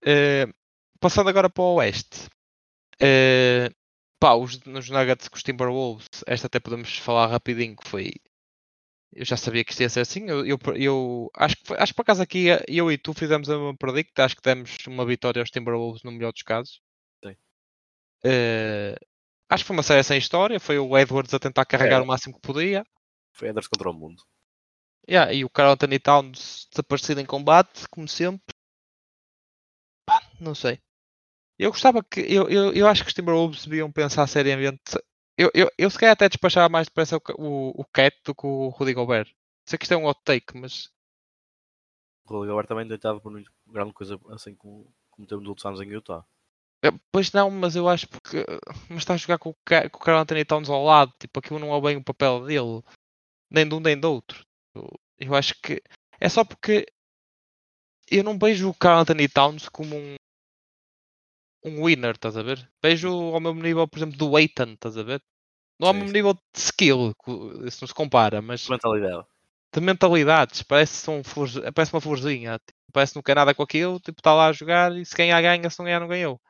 [0.02, 0.46] Eh,
[1.00, 2.28] passando agora para o Oeste.
[3.00, 3.70] Eh,
[4.20, 8.12] pá, os, nos Nuggets com os Timberwolves, esta até podemos falar rapidinho, que foi.
[9.12, 10.29] Eu já sabia que isto ia ser assim.
[10.29, 13.57] Eu, eu, eu acho, que acho que por acaso aqui eu e tu fizemos a
[13.57, 14.20] mesma predict.
[14.20, 16.81] Acho que demos uma vitória aos Timberwolves no melhor dos casos.
[17.24, 17.35] Sim.
[18.24, 18.94] Eh,
[19.48, 20.61] acho que foi uma série sem história.
[20.61, 22.02] Foi o Edwards a tentar carregar É.
[22.02, 22.85] o máximo que podia.
[23.33, 24.22] Foi Anders contra o mundo.
[25.09, 28.55] Yeah, e o Carl Anthony Towns desaparecido em combate, como sempre.
[30.05, 30.79] Pá, não sei.
[31.58, 32.20] Eu gostava que.
[32.20, 34.98] Eu, eu, eu acho que os Timberwolves deviam pensar seriamente.
[35.38, 38.46] Eu, eu, eu se calhar até despachava mais depressa o, o, o Cat do que
[38.46, 39.30] o Rudy Gobert.
[39.66, 40.90] Sei que isto é um hot take, mas.
[42.26, 45.80] O Rudy Gobert também deitado por muito grande coisa assim como, como temos outros anos
[45.80, 46.24] em Utah.
[47.10, 48.44] Pois não, mas eu acho porque.
[48.88, 51.12] Mas está a jogar com o, com o Carl Anthony Towns ao lado.
[51.18, 52.82] Tipo, aquilo não é bem o papel dele.
[53.50, 54.44] Nem de um nem do outro.
[54.74, 54.88] Eu,
[55.18, 55.82] eu acho que.
[56.20, 56.86] É só porque.
[58.10, 60.14] Eu não vejo o Carl Anthony Towns como um.
[61.66, 62.68] Um winner, estás a ver?
[62.83, 65.20] Vejo ao mesmo nível, por exemplo, do Aiton, estás a ver?
[65.79, 67.12] Não ao mesmo nível de skill,
[67.66, 69.26] isso não se compara, mas Mentalidade.
[69.74, 70.62] de mentalidades.
[70.62, 71.22] Parece, um
[71.74, 72.59] parece uma florzinha.
[72.59, 75.14] Tipo, parece que não quer nada com aquilo, tipo, está lá a jogar e se
[75.14, 76.40] ganhar, ganha, se não ganhar, não ganhou.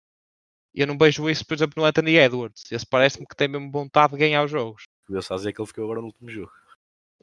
[0.75, 2.71] E eu não vejo isso, por exemplo, no Anthony Edwards.
[2.71, 4.85] Esse parece-me que tem mesmo vontade de ganhar os jogos.
[5.09, 6.53] Eu só dizer que ele ficou agora no último jogo.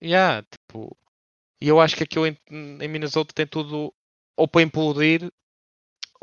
[0.01, 0.97] Yeah, tipo,
[1.61, 3.93] e eu acho que aquilo em, em Minnesota tem tudo
[4.35, 5.31] ou para implodir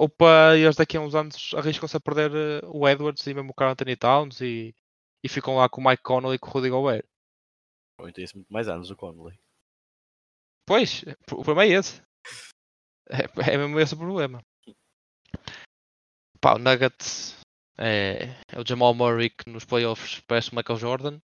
[0.00, 3.50] ou para eles daqui a uns anos arriscam-se a perder eh, o Edwards e mesmo
[3.50, 4.74] o Carl Anthony Towns e,
[5.22, 7.04] e ficam lá com o Mike Conley e com o Rudy Gobert.
[7.98, 9.38] Ou então isso muito mais anos o Conley.
[10.66, 12.00] Pois, o problema é esse.
[13.10, 14.42] É, é mesmo esse o problema.
[16.40, 17.36] Pá, o Nuggets
[17.76, 21.20] é, é o Jamal Murray que nos playoffs parece o Michael Jordan.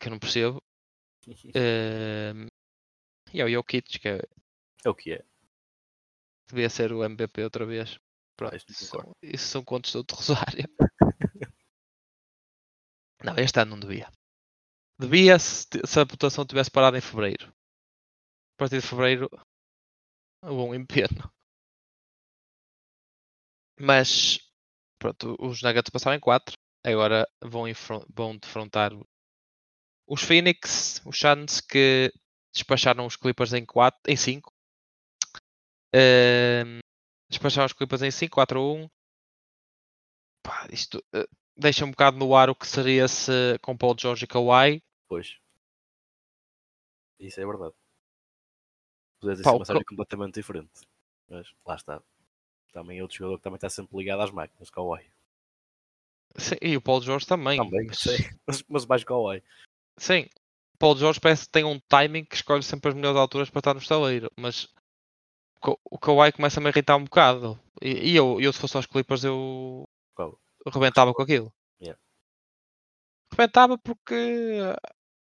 [0.00, 0.60] Que eu não percebo.
[1.54, 2.48] Ehm,
[3.32, 4.22] e é o Jokic que é-
[4.84, 5.24] É o que é.
[6.50, 7.98] Devia ser o MVP outra vez.
[8.36, 8.72] Pronto, isso
[9.22, 10.64] isso, são, contos de outro rosário.
[13.22, 14.10] não, este ano não devia.
[14.98, 17.48] Devia se, se a votação tivesse parado em fevereiro.
[17.48, 19.28] A partir de fevereiro,
[20.42, 21.30] bom empenho.
[23.78, 24.38] Mas,
[24.98, 26.54] pronto, os Nuggets passaram em 4.
[26.84, 27.64] Agora vão,
[28.14, 28.92] vão defrontar
[30.06, 32.12] os Phoenix, os Suns que
[32.52, 34.00] despacharam os Clippers em 4,
[35.92, 36.80] em 5.
[37.30, 38.88] despacharam os Clippers em 5, 4 a 1.
[40.42, 44.24] Pá, isto eh, deixa um bocado no ar o que seria se com Paul George
[44.24, 44.82] e Kawhi.
[45.08, 45.36] Pois.
[47.18, 47.74] Isso é verdade.
[49.20, 50.70] Podia ter Pá, sido o uma série completamente diferente.
[51.28, 52.02] Mas lá está.
[52.72, 55.04] Também é outro jogador que também está sempre ligado às máquinas, Kawhi.
[56.36, 57.58] Sim, e o Paul George também.
[57.58, 58.16] Também, mas- sei.
[58.46, 59.42] Mas, mas mais Kawhi.
[59.98, 60.28] Sim,
[60.78, 63.74] Paul George parece que tem um timing que escolhe sempre as melhores alturas para estar
[63.74, 64.66] no estaleiro, mas
[65.62, 67.58] o Ka- o Kawhi começa a me irritar um bocado.
[67.82, 70.38] E, e eu, eu, se fosse aos Clippers, eu Qual?
[70.72, 71.52] rebentava com aquilo.
[71.80, 71.98] Yeah.
[73.32, 74.58] Rebentava porque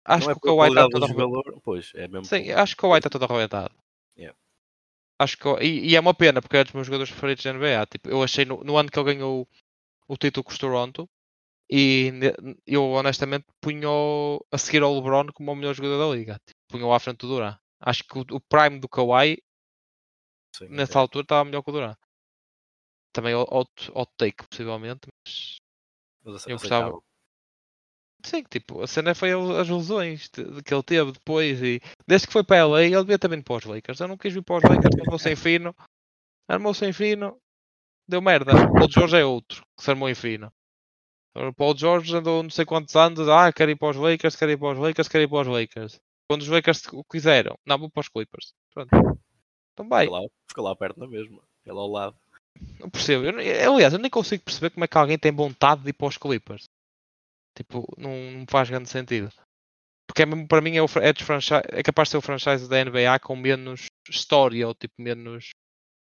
[0.06, 1.30] acho é que o Kawhi está todo do arrebentado.
[1.34, 1.62] jogador.
[1.64, 2.26] Pois, é mesmo.
[2.26, 3.74] Sim, acho que o Kawhi está todo arrebentado.
[4.18, 4.38] Yeah.
[5.20, 7.54] Acho que, e, e é uma pena porque é um dos meus jogadores preferidos da
[7.54, 7.86] NBA.
[7.88, 9.48] Tipo, eu achei no, no ano que ele ganhou
[10.08, 11.10] o título com os Toronto
[11.70, 12.12] e
[12.66, 16.40] eu honestamente punho a seguir ao LeBron como o melhor jogador da liga.
[16.46, 17.58] Tipo, punho à frente do Duran.
[17.80, 19.38] Acho que o, o prime do Kawhi
[20.56, 21.02] sim, nessa é.
[21.02, 21.96] altura estava melhor que o Duran.
[23.14, 25.58] Também out, out take possivelmente, mas
[26.24, 27.04] Mas eu gostava- aceitável.
[28.24, 30.30] sim, tipo, a cena foi as lesões
[30.66, 33.64] que ele teve depois e desde que foi para LA ele devia também para os
[33.66, 34.00] Lakers.
[34.00, 35.76] Eu não quis vir para os Lakers, armou sem fino,
[36.48, 37.40] armou sem fino,
[38.08, 38.52] deu merda.
[38.54, 40.52] O George é outro que se armou em fino.
[41.36, 44.52] O Paul George andou não sei quantos anos, ah, quero ir para os Lakers, quero
[44.52, 46.00] ir para os Lakers, quero ir para os Lakers.
[46.30, 48.54] Quando os Lakers o quiseram, não, vou para os Clippers.
[48.74, 48.90] Pronto.
[49.78, 51.40] Então vai, Fica lá, fica lá perto na mesma.
[51.64, 52.18] Ele ao lado.
[52.80, 53.26] não percebo.
[53.26, 55.94] Eu, não- aliás, eu nem consigo perceber como é que alguém tem vontade de ir
[55.94, 56.64] para os Clippers.
[57.56, 59.32] Tipo, não, não faz grande sentido.
[60.08, 62.80] Porque é mesmo, para mim é, o, é, é capaz de ser o franchise da
[62.80, 65.52] NBA com menos história, ou tipo menos.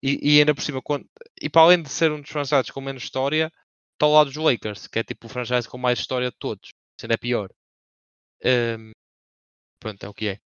[0.03, 1.05] E, e ainda por cima, quando,
[1.43, 3.53] e para além de ser um dos franchises com menos história,
[3.93, 6.69] está ao lado dos Lakers, que é tipo o franchise com mais história de todos.
[6.69, 7.51] Isso ainda é pior.
[8.43, 8.93] Ehm,
[9.79, 10.39] pronto, é o que é.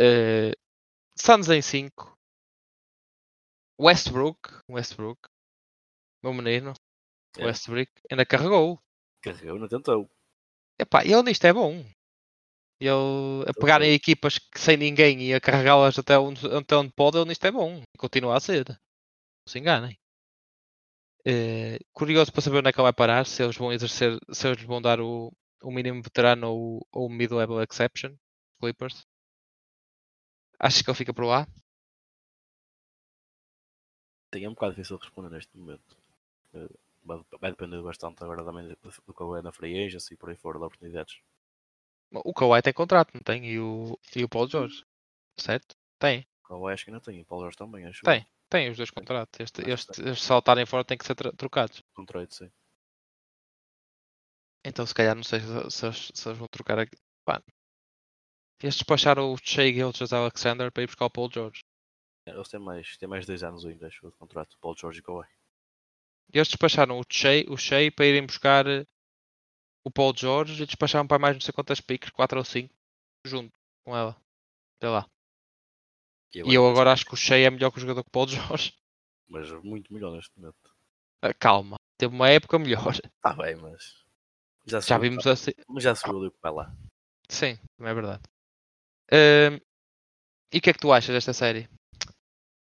[0.00, 0.52] Eh,
[1.16, 2.17] Suns em 5.
[3.80, 4.38] Westbrook,
[4.68, 5.20] Westbrook,
[6.22, 6.72] meu menino,
[7.38, 7.44] É.
[7.46, 8.80] Westbrook, ainda carregou.
[9.22, 10.10] Carregou, não tentou.
[10.78, 11.84] Epá, ele nisto é bom.
[12.80, 12.90] Ele
[13.46, 13.94] a Então pegarem foi.
[13.94, 17.50] equipas que sem ninguém e a carregá-las até onde, até onde pode, ele nisto é
[17.50, 17.82] bom.
[17.98, 18.68] Continua a ser.
[18.68, 18.76] Não
[19.48, 19.96] se enganem.
[21.26, 24.48] Eh, curioso para saber onde é que ele vai parar, se eles vão exercer, se
[24.48, 28.14] eles vão dar o, o mínimo veterano ou, ou o mid-level exception,
[28.60, 29.04] Clippers.
[30.58, 31.46] Acho que ele fica por lá.
[34.32, 35.96] É um bocado difícil de responder neste momento.
[36.54, 36.68] Eh,
[37.40, 40.64] Vai, depender bastante agora também do, é na free agency e por aí fora de
[40.66, 41.16] oportunidades.
[42.12, 43.46] O Kawhi tem contrato, não tem?
[43.46, 44.84] E o, e o Paul George,
[45.38, 45.74] certo?
[45.98, 48.02] Tem, Kawhi acho que ainda tem, e Paulo Jorge também, acho.
[48.02, 48.26] tem.
[48.50, 49.38] Tem os dois contratos.
[49.40, 51.82] Este, este, estes saltarem fora têm que ser trocados.
[52.06, 52.50] Trade, sim.
[54.64, 56.96] Então se calhar não sei se, se, eles- se vão trocar aqui.
[57.24, 57.42] Pá.
[58.62, 61.64] Eles despacharam o Shea Gilgis Alexander para ir buscar o Paul George.
[62.30, 64.58] Eles têm mais, têm mais dois anos ainda, acho, de contrato.
[64.60, 65.26] Paul George e Kawhi.
[66.32, 68.86] Eles despacharam o Shea, o Shea para irem buscar eh,
[69.84, 72.74] o Paul George e despacharam para mais não sei quantas piques, 4 ou 5,
[73.24, 73.52] junto
[73.84, 74.14] com ela.
[74.80, 75.08] Sei lá.
[76.34, 78.28] E eu agora acho que o Shea é melhor que o jogador que o Paul
[78.28, 78.74] George.
[79.28, 80.74] Mas muito melhor neste momento.
[81.22, 82.94] Ah, Calma, teve uma época melhor.
[82.94, 84.04] Está bem, mas.
[84.64, 85.50] Já, Já vimos assim.
[85.68, 86.76] Mas já subiu ali para lá.
[87.28, 88.22] Sim, é verdade.
[89.12, 89.60] Ahm,
[90.52, 91.68] e o que é que tu achas desta série?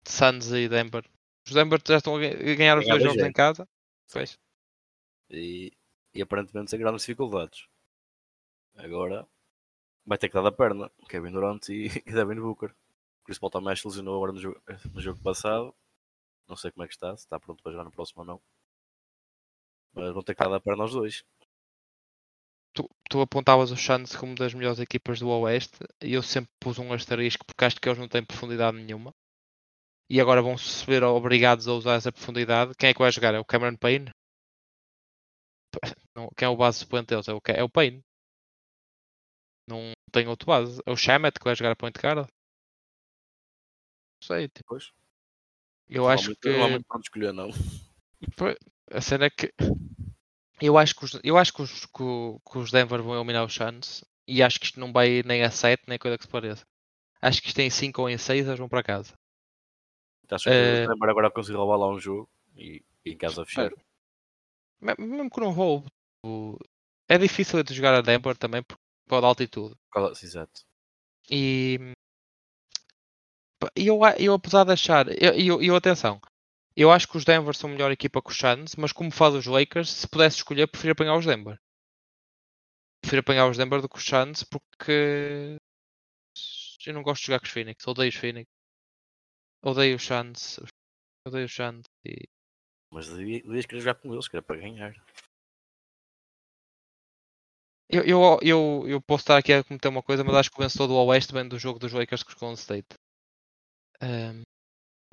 [0.08, 1.04] Suns e Denver.
[1.48, 3.68] Os Denver já estão a ga- a ganhar os dois jogos em casa.
[4.12, 4.38] Pois.
[5.32, 5.72] E,
[6.14, 7.66] e aparentemente sem grandes dificuldades.
[8.76, 9.26] Agora
[10.06, 10.92] vai ter que dar da perna.
[11.10, 12.74] Kevin Durant e, e Devin Booker.
[13.26, 14.62] Chris Paul também se lesionou agora no jogo,
[14.94, 15.76] no jogo passado.
[16.50, 18.42] Não sei como é que está, se está pronto para jogar no próximo ou não.
[19.94, 21.24] Mas vão ter que dar da perna aos dois.
[22.74, 26.78] Tu, tu apontavas os Suns como das melhores equipas do Oeste e eu sempre pus
[26.80, 29.14] um asterisco porque acho que eles não têm profundidade nenhuma.
[30.14, 32.74] E agora vão se ver obrigados a usar essa profundidade.
[32.78, 33.34] Quem é que vai jogar?
[33.34, 34.10] É o Cameron Payne?
[36.14, 37.30] Não, quem é o base suplente deles?
[37.30, 38.02] É o, é o Payne.
[39.70, 40.82] Não tem outro base.
[40.86, 42.18] É o Shamet que vai jogar a point guard?
[42.28, 42.28] Não
[44.22, 44.50] sei.
[44.50, 44.92] tipo, Pois.
[45.88, 47.50] eu Não acho muito- que Não há muito para escolher, não.
[48.92, 49.54] a cena é que
[50.62, 52.04] eu acho que os, eu acho que os, que,
[52.52, 55.50] que os Denver vão eliminar os Suns e acho que isto não vai nem a
[55.50, 56.66] 7 nem coisa que se pareça.
[57.22, 59.14] Acho que isto em 5 ou em 6 eles vão para casa.
[60.32, 63.72] Acho que Eh, Denver agora conseguir roubar lá um jogo e, e em casa fechar.
[64.80, 65.88] Me- Mesmo que não roube,
[66.24, 66.58] tipo,
[67.08, 69.76] é difícil de jogar a Denver também por pela altitude.
[69.92, 70.62] Qual- sim, Exato.
[71.30, 71.96] E
[73.76, 76.20] eu, a- eu apesar de achar, e eu, eu, eu, atenção,
[76.76, 79.46] eu acho que os Denver são melhor equipa que os Suns, mas como faz os
[79.46, 81.60] Lakers, se pudesse escolher, prefiro apanhar os Denver.
[83.02, 85.58] Prefiro apanhar os Denver do que os Suns porque
[86.86, 88.50] eu não gosto de jogar com os Phoenix, odeio os Phoenix.
[89.64, 90.60] Odeio os Suns.
[91.28, 91.84] Odeio os Suns.
[92.06, 92.28] E...
[92.92, 94.94] Mas devia- devias querer jogar com eles, que era para ganhar.
[97.90, 100.64] Eu, eu, eu, eu posso estar aqui a cometer uma coisa, mas acho que o
[100.64, 102.88] vencedor do Oeste vem do jogo dos Lakers com os Golden State.
[104.02, 104.44] Ahm,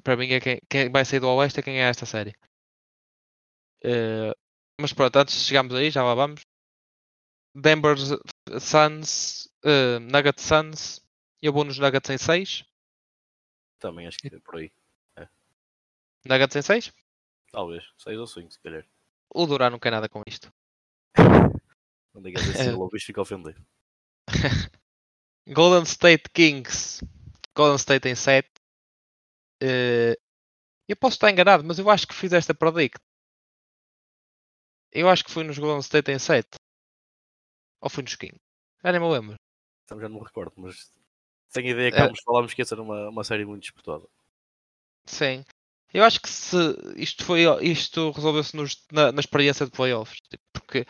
[0.04, 2.32] para mim, é quem, quem vai sair do Oeste é quem é esta série.
[3.84, 4.32] Eh,
[4.80, 6.40] mas pronto, antes de chegarmos aí, já lá vamos.
[7.54, 7.96] Denver
[8.60, 11.00] Suns, eh, Nuggets Suns.
[11.42, 12.64] Eu vou nos Nuggets em 6.
[13.78, 14.72] Também acho que é por aí.
[16.24, 16.92] Nuggets em 6.
[17.50, 17.84] Talvez.
[17.98, 18.84] 6 ou 5, se calhar.
[19.30, 20.52] O Duran não quer nada com isto.
[22.14, 23.64] Não digas assim, o bicho fica ofendido.
[25.46, 27.04] Golden State Kings.
[27.54, 28.50] Golden State em 7.
[29.62, 30.18] Eh,
[30.88, 32.98] eu posso estar enganado, mas eu acho que fiz esta predict.
[34.90, 36.48] Eu acho que fui nos Golden State em 7.
[37.80, 38.40] Ou fui nos Kings.
[38.82, 39.36] Já nem me lembro.
[39.84, 40.92] Então já não me recordo, mas
[41.52, 42.04] tenho a ideia que Eh.
[42.04, 44.04] vamos falarmos que ia ser uma, uma série muito disputada.
[45.06, 45.44] Sim.
[45.92, 46.56] Eu acho que se
[46.96, 48.54] isto foi isto resolveu-se
[48.92, 50.20] na, na experiência de playoffs.
[50.28, 50.86] tipo, Porque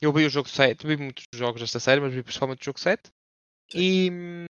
[0.00, 2.78] eu vi o jogo 7, vi muitos jogos desta série, mas vi principalmente o jogo
[2.78, 3.10] 7.
[3.74, 4.46] E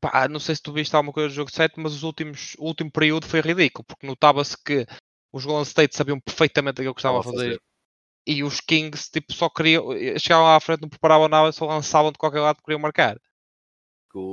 [0.00, 2.64] pá, não sei se tu viste alguma coisa do jogo 7, mas os últimos, o
[2.66, 4.86] último período foi ridículo, porque notava-se que
[5.30, 7.60] os Golden State sabiam perfeitamente aquilo que estavam a fazer.
[8.26, 9.84] E os Kings tipo, só queriam.
[10.18, 13.18] Chegavam lá à frente, não preparavam nada, só lançavam de qualquer lado que queriam marcar.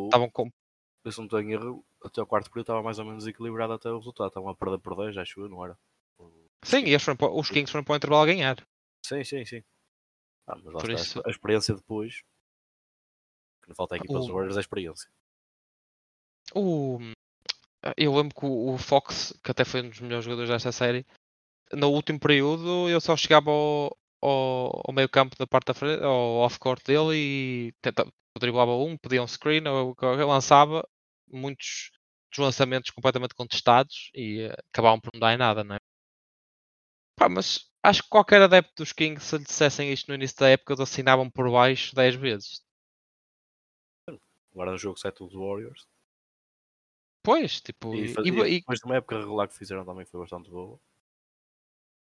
[0.06, 0.50] Estavam com.
[1.04, 3.90] eu se não em erro, até o quarto período estava mais ou menos equilibrado até
[3.90, 4.28] o resultado.
[4.28, 5.78] Estavam a perder por 10, acho eu, não era?
[6.64, 8.68] Sim, e para- os Kings foram para o intervalo a ganhar.
[9.06, 9.64] Sim, sim, sim.
[10.46, 12.22] Ah, mas lá Por está, isso- a experiência depois.
[13.62, 15.10] Que não falta aqui para os Warriors é a experiência.
[16.54, 17.00] O...
[17.96, 21.06] Eu lembro que o Fox, que até foi um dos melhores jogadores desta série,
[21.72, 26.04] no último período ele só chegava ao, ao, ao meio campo da parte da frente,
[26.04, 30.88] ao off-court dele e tentava, driblava um, pedia um screen, ou qualquer- lançava
[31.28, 31.92] muitos
[32.32, 35.80] dos lançamentos completamente contestados e eh, acabavam por não dar em nada, não é?
[37.16, 40.50] Pá, mas acho que qualquer adepto dos Kings, se lhe dissessem isto no início da
[40.50, 42.62] época, eles assinavam por baixo 10 vezes.
[44.54, 45.88] Agora no jogo 7 dos Warriors.
[47.26, 50.06] Pois, tipo, E, e, fa- e- e depois de uma época regular que fizeram também
[50.08, 50.80] foi bastante boa.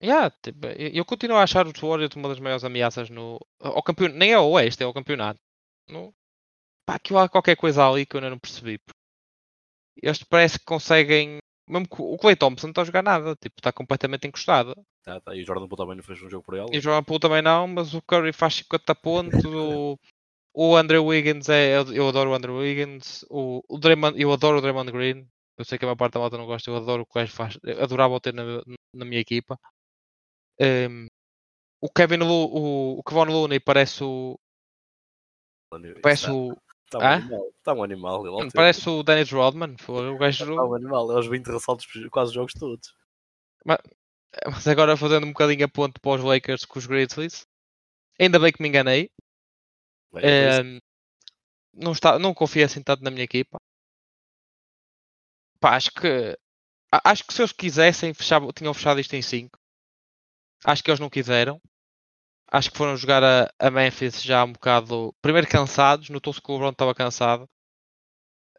[0.01, 3.83] Yeah, tipo, eu eu continuo a achar os Warriors uma das maiores ameaças no, ao
[3.83, 4.17] campeonato.
[4.19, 5.39] Nem é ao Oeste, é ao campeonato.
[5.89, 6.13] No,
[6.89, 8.79] pá, que há qualquer coisa ali que eu ainda não percebi.
[10.01, 11.37] Eles parece que conseguem.
[11.69, 14.73] Mesmo que o Clay Thompson não está a jogar nada, tipo, está completamente encostado.
[15.03, 15.35] Tá, tá.
[15.35, 16.65] E o Jordan Poole também não fez um jogo por ele.
[16.73, 19.45] E o Jordan Poole também não, mas o Curry faz 50 pontos.
[19.45, 19.99] o,
[20.51, 21.77] o Andrew Wiggins é.
[21.77, 23.23] Eu, eu adoro o Andrew Wiggins.
[23.29, 25.27] O, o Draymond, eu adoro o Draymond Green.
[25.59, 27.27] Eu sei que a maior parte da malta não gosta, eu adoro o que o
[27.27, 27.59] faz.
[27.61, 28.43] Eu adorava o ter na,
[28.95, 29.59] na minha equipa.
[30.59, 31.05] Um,
[31.81, 34.39] o Kevin Lu, o, o Kevon Looney parece o.
[36.01, 36.57] Parece o.
[36.89, 37.13] Está um Hã?
[37.13, 37.53] animal.
[37.59, 38.25] Está um animal.
[38.25, 39.77] Ele Parece o Dennis Rodman.
[39.77, 40.43] Foi o gajo.
[40.43, 41.11] Está um animal.
[41.11, 42.95] É aos 20 ressaltos quase os jogos todos.
[43.63, 47.45] Mas agora fazendo um bocadinho a ponte para os Lakers com os Grizzlies.
[48.19, 49.11] Ainda bem que me enganei.
[50.11, 50.59] Bem, é.
[50.59, 50.79] Ehm,
[51.73, 53.59] não, está, não confio assim tanto na minha equipa.
[55.59, 56.35] Pá, acho que
[57.03, 59.59] acho que se eles quisessem fechava, tinham fechado isto em 5.
[60.65, 61.61] Acho que eles não quiseram.
[62.51, 65.13] Acho que foram jogar a, a Memphis já um bocado.
[65.21, 67.47] Primeiro cansados, notou-se que o LeBron estava cansado.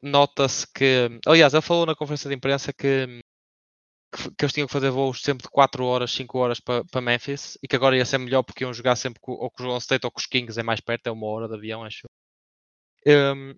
[0.02, 1.08] Nota-se que.
[1.26, 3.20] Aliás, ele falou na conferência de imprensa que,
[4.12, 7.58] que, que eles tinham que fazer voos sempre de 4 horas, 5 horas para, Memphis
[7.62, 9.78] e que agora ia ser melhor porque iam jogar sempre com, ou com os Golden
[9.78, 12.06] State ou com os Kings, é mais perto, é uma hora de avião, acho.
[13.06, 13.54] Um,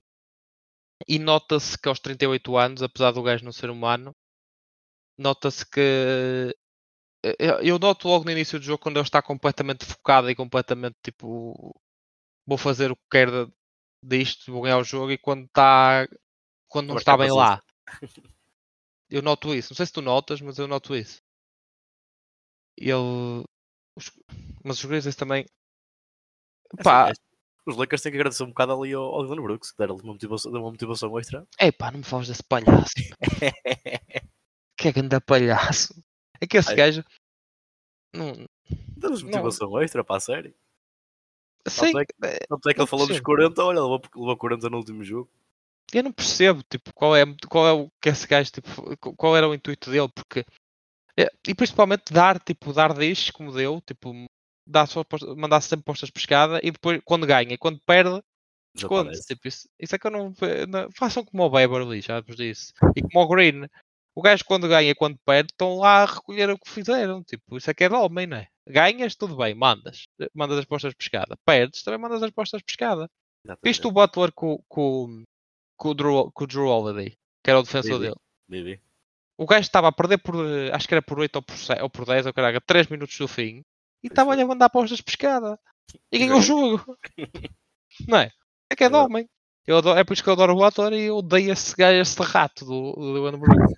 [1.09, 4.15] e nota-se que aos 38 anos, apesar do gajo não ser humano,
[5.19, 6.55] nota-se que
[7.39, 10.97] eu, eu noto logo no início do jogo quando ele está completamente focado e completamente
[11.03, 11.75] tipo
[12.47, 13.53] vou fazer o que quero de-
[14.05, 16.07] disto, vou ganhar o jogo e quando está
[16.69, 17.63] quando não está bem lá.
[19.11, 19.73] Eu noto isso.
[19.73, 21.21] Não sei se tu notas, mas eu noto isso.
[22.79, 23.45] Ele
[23.97, 24.11] os-
[24.65, 25.45] mas os Grizzlies também
[26.75, 27.13] Assim, pá, é-
[27.67, 30.15] Os Lakers têm que agradecer um bocado ali ao, ao Dylan Brooks, que deram uma
[30.15, 31.47] motivação, uma motivação extra.
[31.61, 32.91] epá, não me falas desse palhaço.
[34.77, 35.95] que é grande palhaço.
[36.43, 36.77] É que esse Ai.
[36.77, 37.05] gajo
[38.13, 38.33] não
[38.97, 39.31] Deu-nos Não.
[39.31, 40.55] motivação extra para a série.
[41.69, 43.25] sei, Tanto é que- eh, Tanto é que Não ele falou dos percebo.
[43.27, 45.31] 40, olha, levou, levou 40 no último jogo.
[45.93, 48.67] eu não percebo tipo, qual, é, qual é o que esse gajo tipo,
[49.17, 50.45] qual era o intuito dele, porque
[51.17, 54.11] é, e principalmente dar, tipo, dar discos como deu, tipo,
[54.67, 55.05] dar só,
[55.37, 58.23] mandar sempre postas de pescada e depois quando ganha e quando perde,
[58.75, 62.21] esconde tipo, isso, isso é que eu não, ve- não- façam como o Beverly, já
[62.23, 63.69] vos disse, e como o Green.
[64.15, 67.23] O gajo quando ganha quando perde estão lá a recolher o que fizeram.
[67.25, 68.49] Tipo, isso é que é de homem, não é?
[68.69, 70.05] Ganhas, tudo bem, mandas.
[70.35, 71.37] Mandas as postas de pescada.
[71.47, 73.09] Perdes, também mandas as postas de pescada.
[73.45, 73.65] Exatamente.
[73.65, 75.25] Viste o Butler com, com,
[75.77, 78.07] com, o Drew, com o Drew Holiday, que era o defensor vi.
[78.07, 78.17] dele.
[78.49, 78.81] Bibi.
[79.39, 80.37] O gajo estava a perder por,
[80.73, 83.17] acho que era por 8 ou por, 7, ou por 10, ou caraca, 3 minutos
[83.19, 83.65] do fim.
[84.03, 85.59] E estava-lhe a mandar postas de pescada.
[86.13, 86.97] E ganhou o jogo.
[88.07, 88.31] Não é?
[88.71, 89.05] É que é de Verdade.
[89.13, 89.29] homem.
[89.67, 92.23] Eu adoro- é por isso que eu adoro o Butler e odeio esse gajo, esse
[92.23, 93.75] rato do, do Dylan Brooks.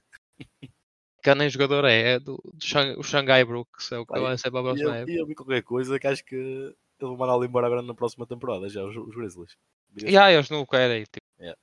[1.23, 4.29] Que nem jogador é, é do, do Shang- o Shanghai Brooks, é o que eu
[4.29, 5.13] é sempre a próxima eu, época.
[5.13, 7.95] e eu vi qualquer coisa que acho que ele vai mandar ali embora agora na
[7.95, 9.57] próxima temporada, já, os, os Grizzlies.
[10.05, 11.05] E ah, eles não o querem.
[11.05, 11.25] Tipo.
[11.41, 11.59] Yeah.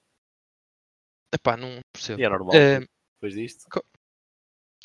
[1.34, 2.20] Epá, não percebo.
[2.20, 2.80] E é normal, Eh,
[3.20, 3.66] depois disto.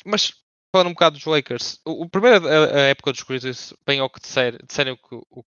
[0.05, 0.31] mas
[0.71, 4.09] falando um bocado dos Lakers, o, o primeiro a, a época dos Grizzlies, bem ao
[4.09, 5.43] que disser, disserem o que, o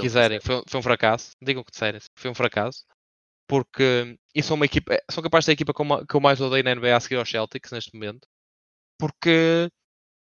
[0.00, 0.40] quiserem.
[0.40, 1.32] foi, foi um fracasso.
[1.42, 2.84] Digam o que disserem, foi um fracasso.
[3.50, 5.74] Porque e são uma equipa, eh, são capazes de ser a equipa
[6.08, 8.26] que eu, mais odeio na NBA a seguir aos Celtics neste momento.
[8.98, 9.70] Porque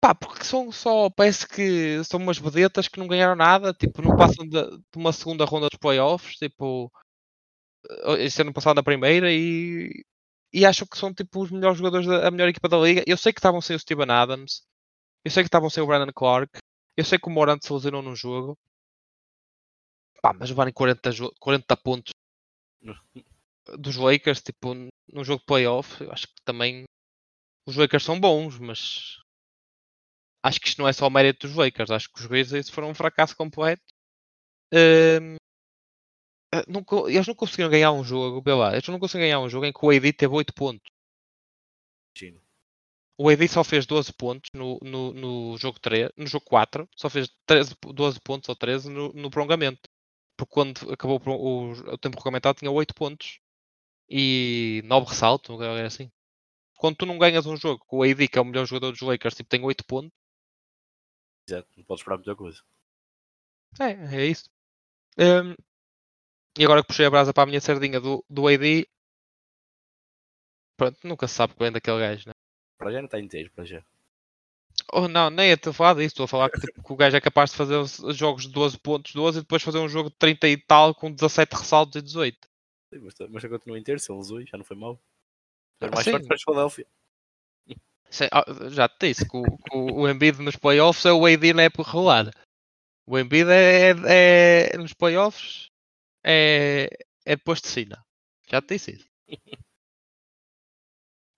[0.01, 4.15] pá, porque são só, parece que são umas vedetas que não ganharam nada, tipo, não
[4.15, 6.91] passam de, de uma segunda ronda dos playoffs, tipo,
[7.89, 10.03] eh, este ano passado na primeira e,
[10.53, 13.03] e acho que são tipo os melhores jogadores, da, a melhor equipa da liga.
[13.07, 14.63] Eu sei que estavam sem o Steven Adams,
[15.25, 16.51] eu sei que estavam sem o Brandon Clark,
[16.97, 18.57] eu sei que o Morant se lesionou num jogo,
[20.21, 22.11] pá, mas levarem 40, jo- 40 pontos
[23.77, 26.85] dos Lakers, tipo, num jogo de playoff, eu acho que também
[27.67, 29.17] os Lakers são bons, mas
[30.43, 32.89] acho que isto não é só o mérito dos Lakers, acho que os Grizzlies foram
[32.89, 33.81] um fracasso completo.
[34.73, 35.37] Ehm,
[36.53, 39.49] eh, não eles não conseguiram ganhar um jogo, vê lá, eles não conseguiram ganhar um
[39.49, 40.89] jogo em que o AD teve 8 pontos.
[42.17, 42.41] Chino.
[43.17, 47.09] O AD só fez 12 pontos no, no, no jogo 3, no jogo 4, só
[47.09, 49.89] fez 13, po- 12 pontos ou 13 no, no prolongamento.
[50.41, 53.39] Porque quando acabou o, o, tempo regulamentado tinha 8 pontos
[54.09, 56.11] e 9 ressaltos, ou algo assim.
[56.77, 59.01] Quando tu não ganhas um jogo com o AD, que é o melhor jogador dos
[59.01, 60.11] Lakers, tipo, tem 8 pontos,
[61.47, 62.59] Exato, não podes esperar muita coisa.
[63.79, 64.49] é, é isso.
[65.15, 65.53] Ehm,
[66.57, 68.87] e agora que puxei a brasa para a minha sardinha do, do AD,
[70.75, 72.33] pronto, nunca se sabe bem daquele gajo, né?
[72.79, 73.85] Para já não está inteiro, para já.
[74.93, 77.15] Oh, não, nem estou a falar disso, estou a falar que, tipo, que o gajo
[77.15, 79.87] é capaz de fazer os os jogos de 12 pontos, 12 e depois fazer um
[79.87, 82.37] jogo de 30 e tal com 17 ressaltos e 18.
[82.93, 84.99] Sim, Mas, mas continua inteiro, se ele lesou, já não foi mal.
[85.79, 86.11] Era Ah, mais sim.
[86.11, 86.87] forte para a Philadelphia.
[88.09, 91.53] Sei- ah, já te disse que o, que o- Embiid nos playoffs é o AD
[91.53, 92.29] na época regular.
[93.07, 95.69] O Embiid é, é- é- nos playoffs
[96.23, 96.89] é,
[97.25, 98.03] é depois de Sina.
[98.49, 99.07] Já te disse isso.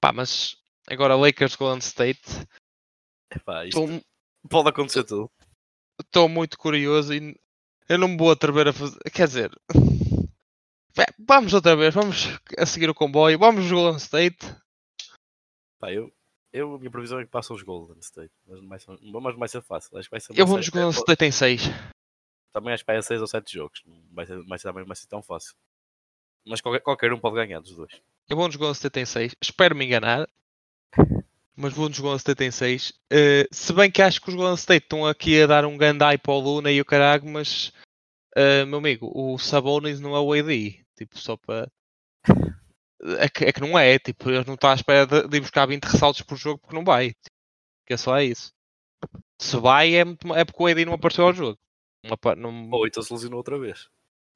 [0.01, 0.57] Pá, mas
[0.89, 2.21] agora Lakers Golden State.
[3.35, 3.81] Epá, isto
[4.49, 5.31] pode acontecer tudo.
[5.99, 7.35] estou muito curioso e
[7.89, 8.99] eu não me vou atrever a fazer.
[9.11, 9.51] Quer dizer,
[11.19, 12.27] vamos outra vez, vamos
[12.57, 14.55] a seguir o comboio, vamos Golden State.
[15.79, 16.13] Pá, eu,
[16.51, 18.31] eu, a minha previsão é que passam os Golden State.
[18.45, 19.97] Mas não vai ser, mas vai ser fácil.
[19.97, 21.63] Acho que vai ser Eu vou nos Golden State em 6.
[22.51, 23.81] Também acho que vai a 6 ou 7 jogos.
[23.85, 25.55] Não vai ser, vai ser, vai ser tão fácil.
[26.45, 27.99] Mas qualquer, qualquer um pode ganhar dos dois.
[28.29, 29.35] Eu vou nos Golden State em 6.
[29.41, 30.27] Espero me enganar.
[31.55, 32.89] Mas vou nos Golden State em 6.
[32.89, 36.17] Uh, se bem que acho que os Golden State estão aqui a dar um gandai
[36.17, 37.71] para o Luna e o carago, mas
[38.35, 40.83] uh, meu amigo, o Sabonis não é o AD.
[40.95, 41.71] Tipo, só para.
[43.19, 45.41] É que, é que não é, tipo, eles não estão à espera de, de ir
[45.41, 47.09] buscar 20 ressaltos por jogo porque não vai.
[47.09, 47.35] Tipo,
[47.85, 48.53] que é só isso.
[49.37, 51.59] Se vai é, muito, é porque o AD não apareceu ao jogo.
[52.03, 52.69] Uma, não...
[52.71, 53.89] Ou então se lesionou outra vez.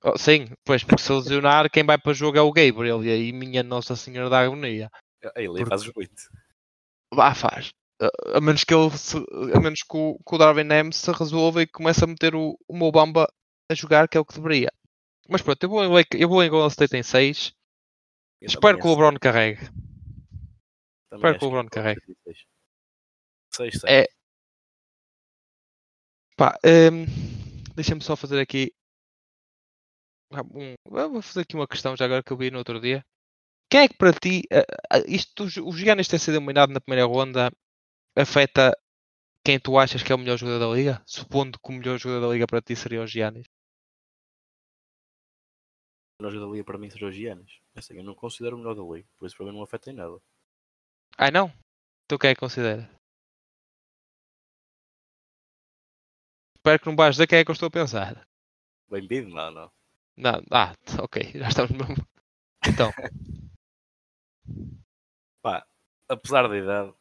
[0.04, 3.04] Oh, sim, pois, porque se lesionar, quem vai para o jogo é o Gabriel.
[3.04, 4.92] E aí, minha Nossa Senhora da Agonia.
[5.36, 5.66] Ele porque...
[5.66, 6.12] faz os 8.
[7.14, 7.72] Vá, faz.
[8.36, 11.64] A, menos que ele se, a menos que o, que o Darwin M se resolva
[11.64, 13.28] e comece a meter o, o Mobamba
[13.72, 14.72] a jogar, que é o que deveria.
[15.30, 17.54] Mas pronto, eu vou, eu vou em Golden State em 6.
[18.42, 19.66] Espero que o LeBron carregue.
[21.10, 22.02] Também Espero que o LeBron carregue.
[23.52, 23.84] 6, 6.
[23.86, 24.08] É.
[26.38, 27.06] Pá, um,
[27.76, 28.72] deixa-me só fazer aqui.
[30.32, 33.04] Um, vou fazer aqui uma questão já agora que eu vi no outro dia.
[33.70, 37.52] Quem é que para ti, uh, isto, o Giannis ter sido eliminado na primeira ronda
[38.16, 38.78] afeta
[39.44, 41.04] quem tu achas que é o melhor jogador da liga?
[41.06, 43.46] Supondo que o melhor jogador da liga para ti seria o Giannis.
[46.20, 47.60] O melhor jogador da liga para mim seria o Giannis.
[47.76, 49.92] É assim, eu não considero o melhor da liga, por isso para mim não afeta
[49.92, 50.18] em nada.
[51.18, 51.52] Ah não?
[52.08, 52.90] Tu quem é que considera?
[56.56, 58.28] Espero que não vais dizer quem é que eu estou a pensar.
[58.90, 59.72] Bem-vindo, não, não.
[60.16, 62.08] Não, ah, ok, já estamos no mesmo.
[62.66, 62.92] Então.
[65.42, 65.66] Pá,
[66.10, 66.94] apesar da idade,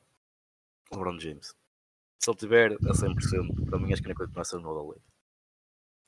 [0.92, 1.54] LeBron James.
[2.18, 4.94] Se ele tiver a 100%, para mim acho que nem continua a ser o da
[4.94, 5.06] liga.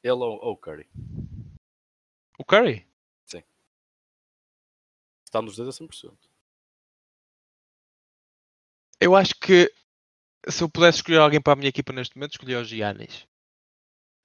[0.02, 0.88] Ele ou, ou o Curry?
[2.38, 2.86] O Curry?
[3.26, 3.42] Sim.
[5.24, 6.16] Está nos dois a 100%.
[9.00, 9.72] Eu acho que
[10.48, 13.26] se eu pudesse escolher alguém para a minha equipa neste momento, escolhi o Giannis.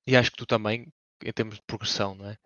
[0.08, 0.92] E acho que tu também,
[1.24, 2.38] em termos de progressão, não é?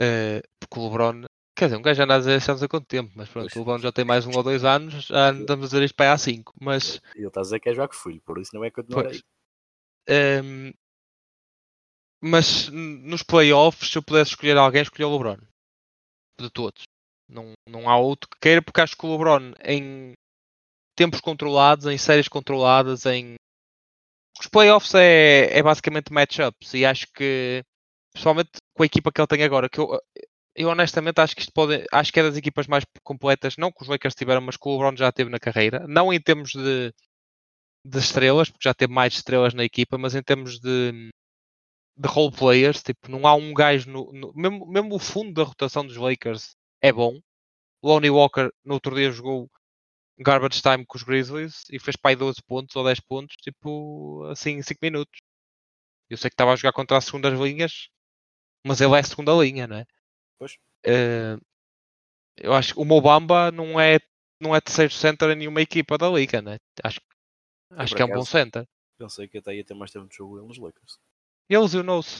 [0.00, 1.24] Uh, porque o LeBron
[1.56, 3.78] Quer dizer, um gajo anda a dizer anos há quanto tempo, mas pronto, o LeBron
[3.78, 6.18] já tem mais um ou dois anos, já andamos a dizer isto para aí há
[6.18, 7.00] cinco, mas...
[7.14, 9.22] Ele está a dizer que é jogar com filho, por isso não é continuar pois.
[10.06, 10.42] aí.
[10.42, 10.72] Um,
[12.22, 15.38] mas nos playoffs, se eu pudesse escolher alguém, escolher o LeBron.
[16.38, 16.82] De todos.
[17.26, 20.12] Não, não há outro que queira, porque acho que o LeBron, em
[20.94, 23.34] tempos controlados, em séries controladas, em.
[24.38, 27.62] Os playoffs é, é basicamente matchups e acho que,
[28.12, 29.98] principalmente com a equipa que ele tem agora, que eu,
[30.56, 33.82] eu honestamente acho que isto pode, acho que é das equipas mais completas, não que
[33.82, 36.92] os Lakers tiveram, mas que o LeBron já teve na carreira, não em termos de,
[37.84, 41.10] de estrelas, porque já teve mais estrelas na equipa, mas em termos de,
[41.96, 45.42] de role players, tipo, não há um gajo no, no mesmo, mesmo o fundo da
[45.44, 47.20] rotação dos Lakers é bom.
[47.82, 49.50] Lonnie Walker no outro dia jogou
[50.18, 54.52] garbage time com os Grizzlies e fez pai 12 pontos ou 10 pontos, tipo, assim,
[54.58, 55.20] em 5 minutos.
[56.10, 57.88] Eu sei que estava a jogar contra as segundas linhas,
[58.64, 59.86] mas ele é a segunda linha, não é?
[60.38, 60.54] Pois.
[60.86, 61.40] Uh,
[62.36, 63.98] eu acho que o Mobamba não é,
[64.40, 66.58] não é terceiro center em nenhuma equipa da liga, né?
[66.82, 67.00] Acho,
[67.70, 68.66] acho que é um bom center.
[68.98, 70.98] Pensei que até ia ter mais tempo de jogo ele nos Lakers.
[71.48, 72.16] Ele lesionou-se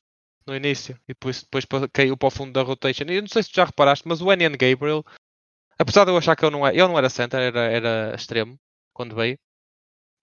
[0.46, 3.04] no início e depois, depois caiu para o fundo da rotation.
[3.08, 4.56] E eu não sei se tu já reparaste, mas o N.N.
[4.56, 5.04] Gabriel,
[5.78, 8.58] apesar de eu achar que ele não, é, ele não era center, era, era extremo
[8.92, 9.38] quando veio.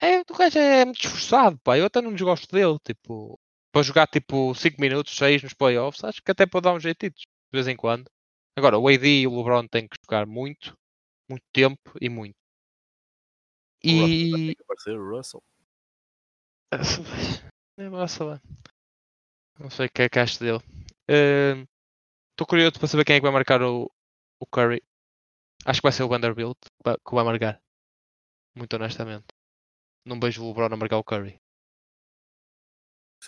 [0.02, 1.78] É, o gajo é muito esforçado, pá.
[1.78, 3.40] Eu até não desgosto dele, tipo,
[3.72, 7.16] para jogar tipo 5 minutos, 6 nos playoffs, acho que até pode dar um jeitito
[7.54, 8.10] de vez em quando.
[8.58, 10.76] Agora, o AD e o LeBron têm que jogar muito,
[11.30, 12.36] muito tempo e muito.
[13.84, 14.56] E.
[14.84, 15.44] Tem o Russell.
[17.78, 18.40] Russell.
[19.60, 20.60] Não sei o que é que acho dele.
[22.32, 23.92] Estou uh, curioso para saber quem é que vai marcar o,
[24.40, 24.82] o Curry.
[25.66, 27.62] Acho que vai ser o Vanderbilt que vai marcar.
[28.56, 29.28] Muito honestamente.
[30.06, 31.40] Não vejo o LeBron a marcar o Curry.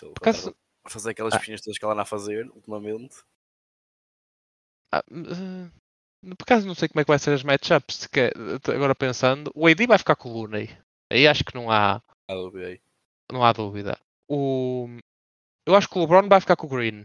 [0.00, 0.56] Por.
[0.88, 1.40] Fazer aquelas ah.
[1.40, 3.24] todas que ela anda a fazer ultimamente.
[4.92, 5.70] Ah, uh,
[6.34, 8.06] por acaso não sei como é que vai ser as matchups.
[8.06, 8.32] Que,
[8.74, 10.68] agora pensando, o AD vai ficar com o Looney.
[11.10, 12.02] Aí acho que não há.
[13.30, 13.98] Não há dúvida.
[14.28, 14.88] O,
[15.66, 17.04] eu acho que o LeBron vai ficar com o Green.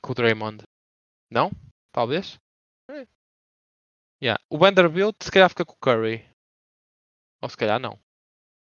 [0.00, 0.62] Com o Draymond.
[1.30, 1.50] Não?
[1.92, 2.38] Talvez?
[2.88, 3.06] É.
[4.22, 4.42] Yeah.
[4.48, 6.28] O Vanderbilt se calhar fica com o Curry.
[7.42, 7.98] Ou se calhar não.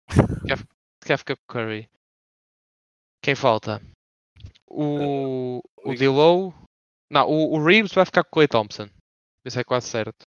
[0.09, 1.89] Se calhar fica com o Curry.
[3.21, 3.81] Quem falta?
[4.67, 6.53] O, o Dilow
[7.09, 8.89] não, o, o Reeves vai ficar com o Clay Thompson.
[9.45, 10.25] Isso é quase certo.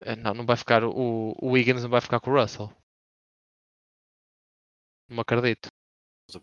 [0.00, 0.84] É, não, não vai ficar.
[0.84, 2.72] O, o Wiggins não vai ficar com o Russell.
[5.08, 5.68] Não acredito.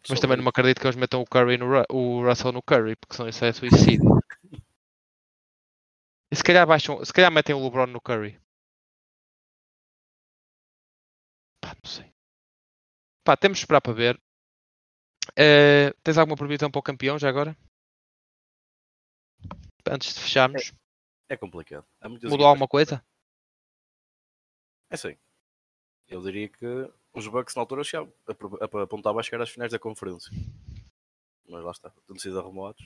[0.10, 3.16] Mas também não acredito que eles metam o, Curry no, o Russell no Curry, porque
[3.16, 4.20] senão isso é suicídio.
[6.32, 8.40] e se calhar, baixam, se calhar metem o LeBron no Curry.
[11.62, 12.12] Pá, não sei.
[13.24, 14.20] Pá, temos de esperar para ver.
[15.32, 17.56] Uh, tens alguma previsão para o campeão já agora?
[19.90, 20.74] Antes de fecharmos?
[21.30, 21.86] É, é complicado.
[22.04, 23.04] Mudou alguma coisa?
[24.90, 25.18] É assim.
[26.08, 26.66] Eu diria que
[27.14, 28.14] os Bucks na altura chegavam,
[28.62, 30.32] apontavam a chegar às finais da conferência.
[31.48, 32.86] Mas lá está, tendo sido arrumados.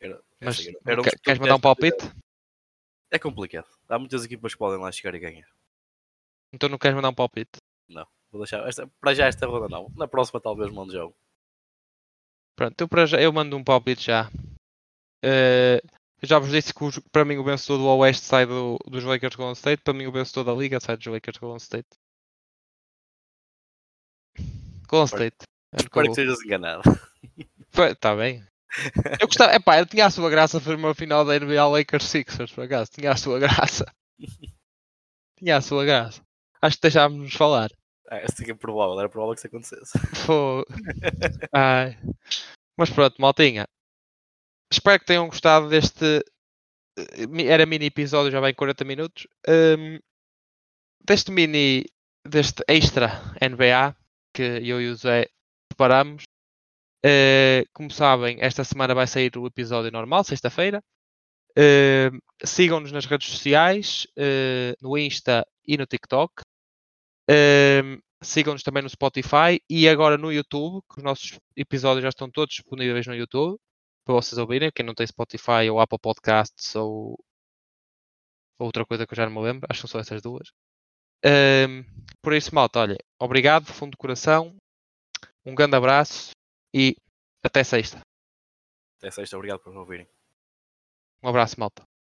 [0.00, 2.04] Era, Mas era, era um queres mandar um palpite?
[3.10, 3.68] É complicado.
[3.88, 5.48] Há muitas equipas que podem lá chegar e ganhar.
[6.52, 7.58] Então não queres mandar um palpite?
[7.88, 8.06] Não.
[8.30, 8.66] Vou deixar.
[8.68, 9.90] Esta, para já esta ronda não.
[9.96, 11.16] Na próxima talvez mande jogo.
[12.58, 14.28] Pronto, eu, para já, eu mando um palpite já.
[15.24, 15.78] Uh,
[16.20, 19.36] já vos disse que o, para mim o vencedor do Oeste sai do, dos Lakers
[19.36, 19.84] Golden State.
[19.84, 21.86] Para mim o vencedor da Liga sai dos Lakers Golden State.
[24.88, 25.36] Golden State.
[25.72, 26.82] Espero que sejas enganado.
[27.92, 28.44] Está bem.
[29.20, 32.64] Eu gostava, epá, tinha a sua graça fazer uma final da NBA Lakers Sixers, por
[32.64, 32.90] acaso.
[32.90, 33.86] Tinha a sua graça.
[35.38, 36.20] tinha a sua graça.
[36.60, 37.70] Acho que deixávamos falar.
[38.10, 39.92] É, isso é provável, era provável que isso acontecesse.
[42.76, 43.66] Mas pronto, maltinha.
[44.72, 46.24] Espero que tenham gostado deste.
[46.96, 49.26] Eh, era mini episódio, já vai em 40 minutos.
[49.48, 49.98] Um,
[51.04, 51.84] deste mini.
[52.26, 53.96] Deste extra NBA
[54.34, 55.28] que eu e o Zé
[55.68, 56.24] preparamos.
[57.04, 60.82] Uh, como sabem, esta semana vai sair o episódio normal, sexta-feira.
[61.56, 66.42] Uh, Sigam-nos nas redes sociais, uh, no Insta e no TikTok.
[68.22, 72.54] Sigam-nos também no Spotify e agora no YouTube, que os nossos episódios já estão todos
[72.54, 73.58] disponíveis no YouTube
[74.04, 74.72] para vocês ouvirem.
[74.74, 77.18] Quem não tem Spotify ou Apple Podcasts ou
[78.58, 80.48] outra coisa que eu já não me lembro, acho que são essas duas.
[82.20, 84.56] por isso, malta, olha, obrigado, fundo de coração,
[85.44, 86.32] um grande abraço
[86.74, 86.96] e
[87.42, 88.00] até sexta.
[88.98, 90.08] Até sexta, obrigado por me ouvirem.
[91.22, 91.82] Um abraço, malta.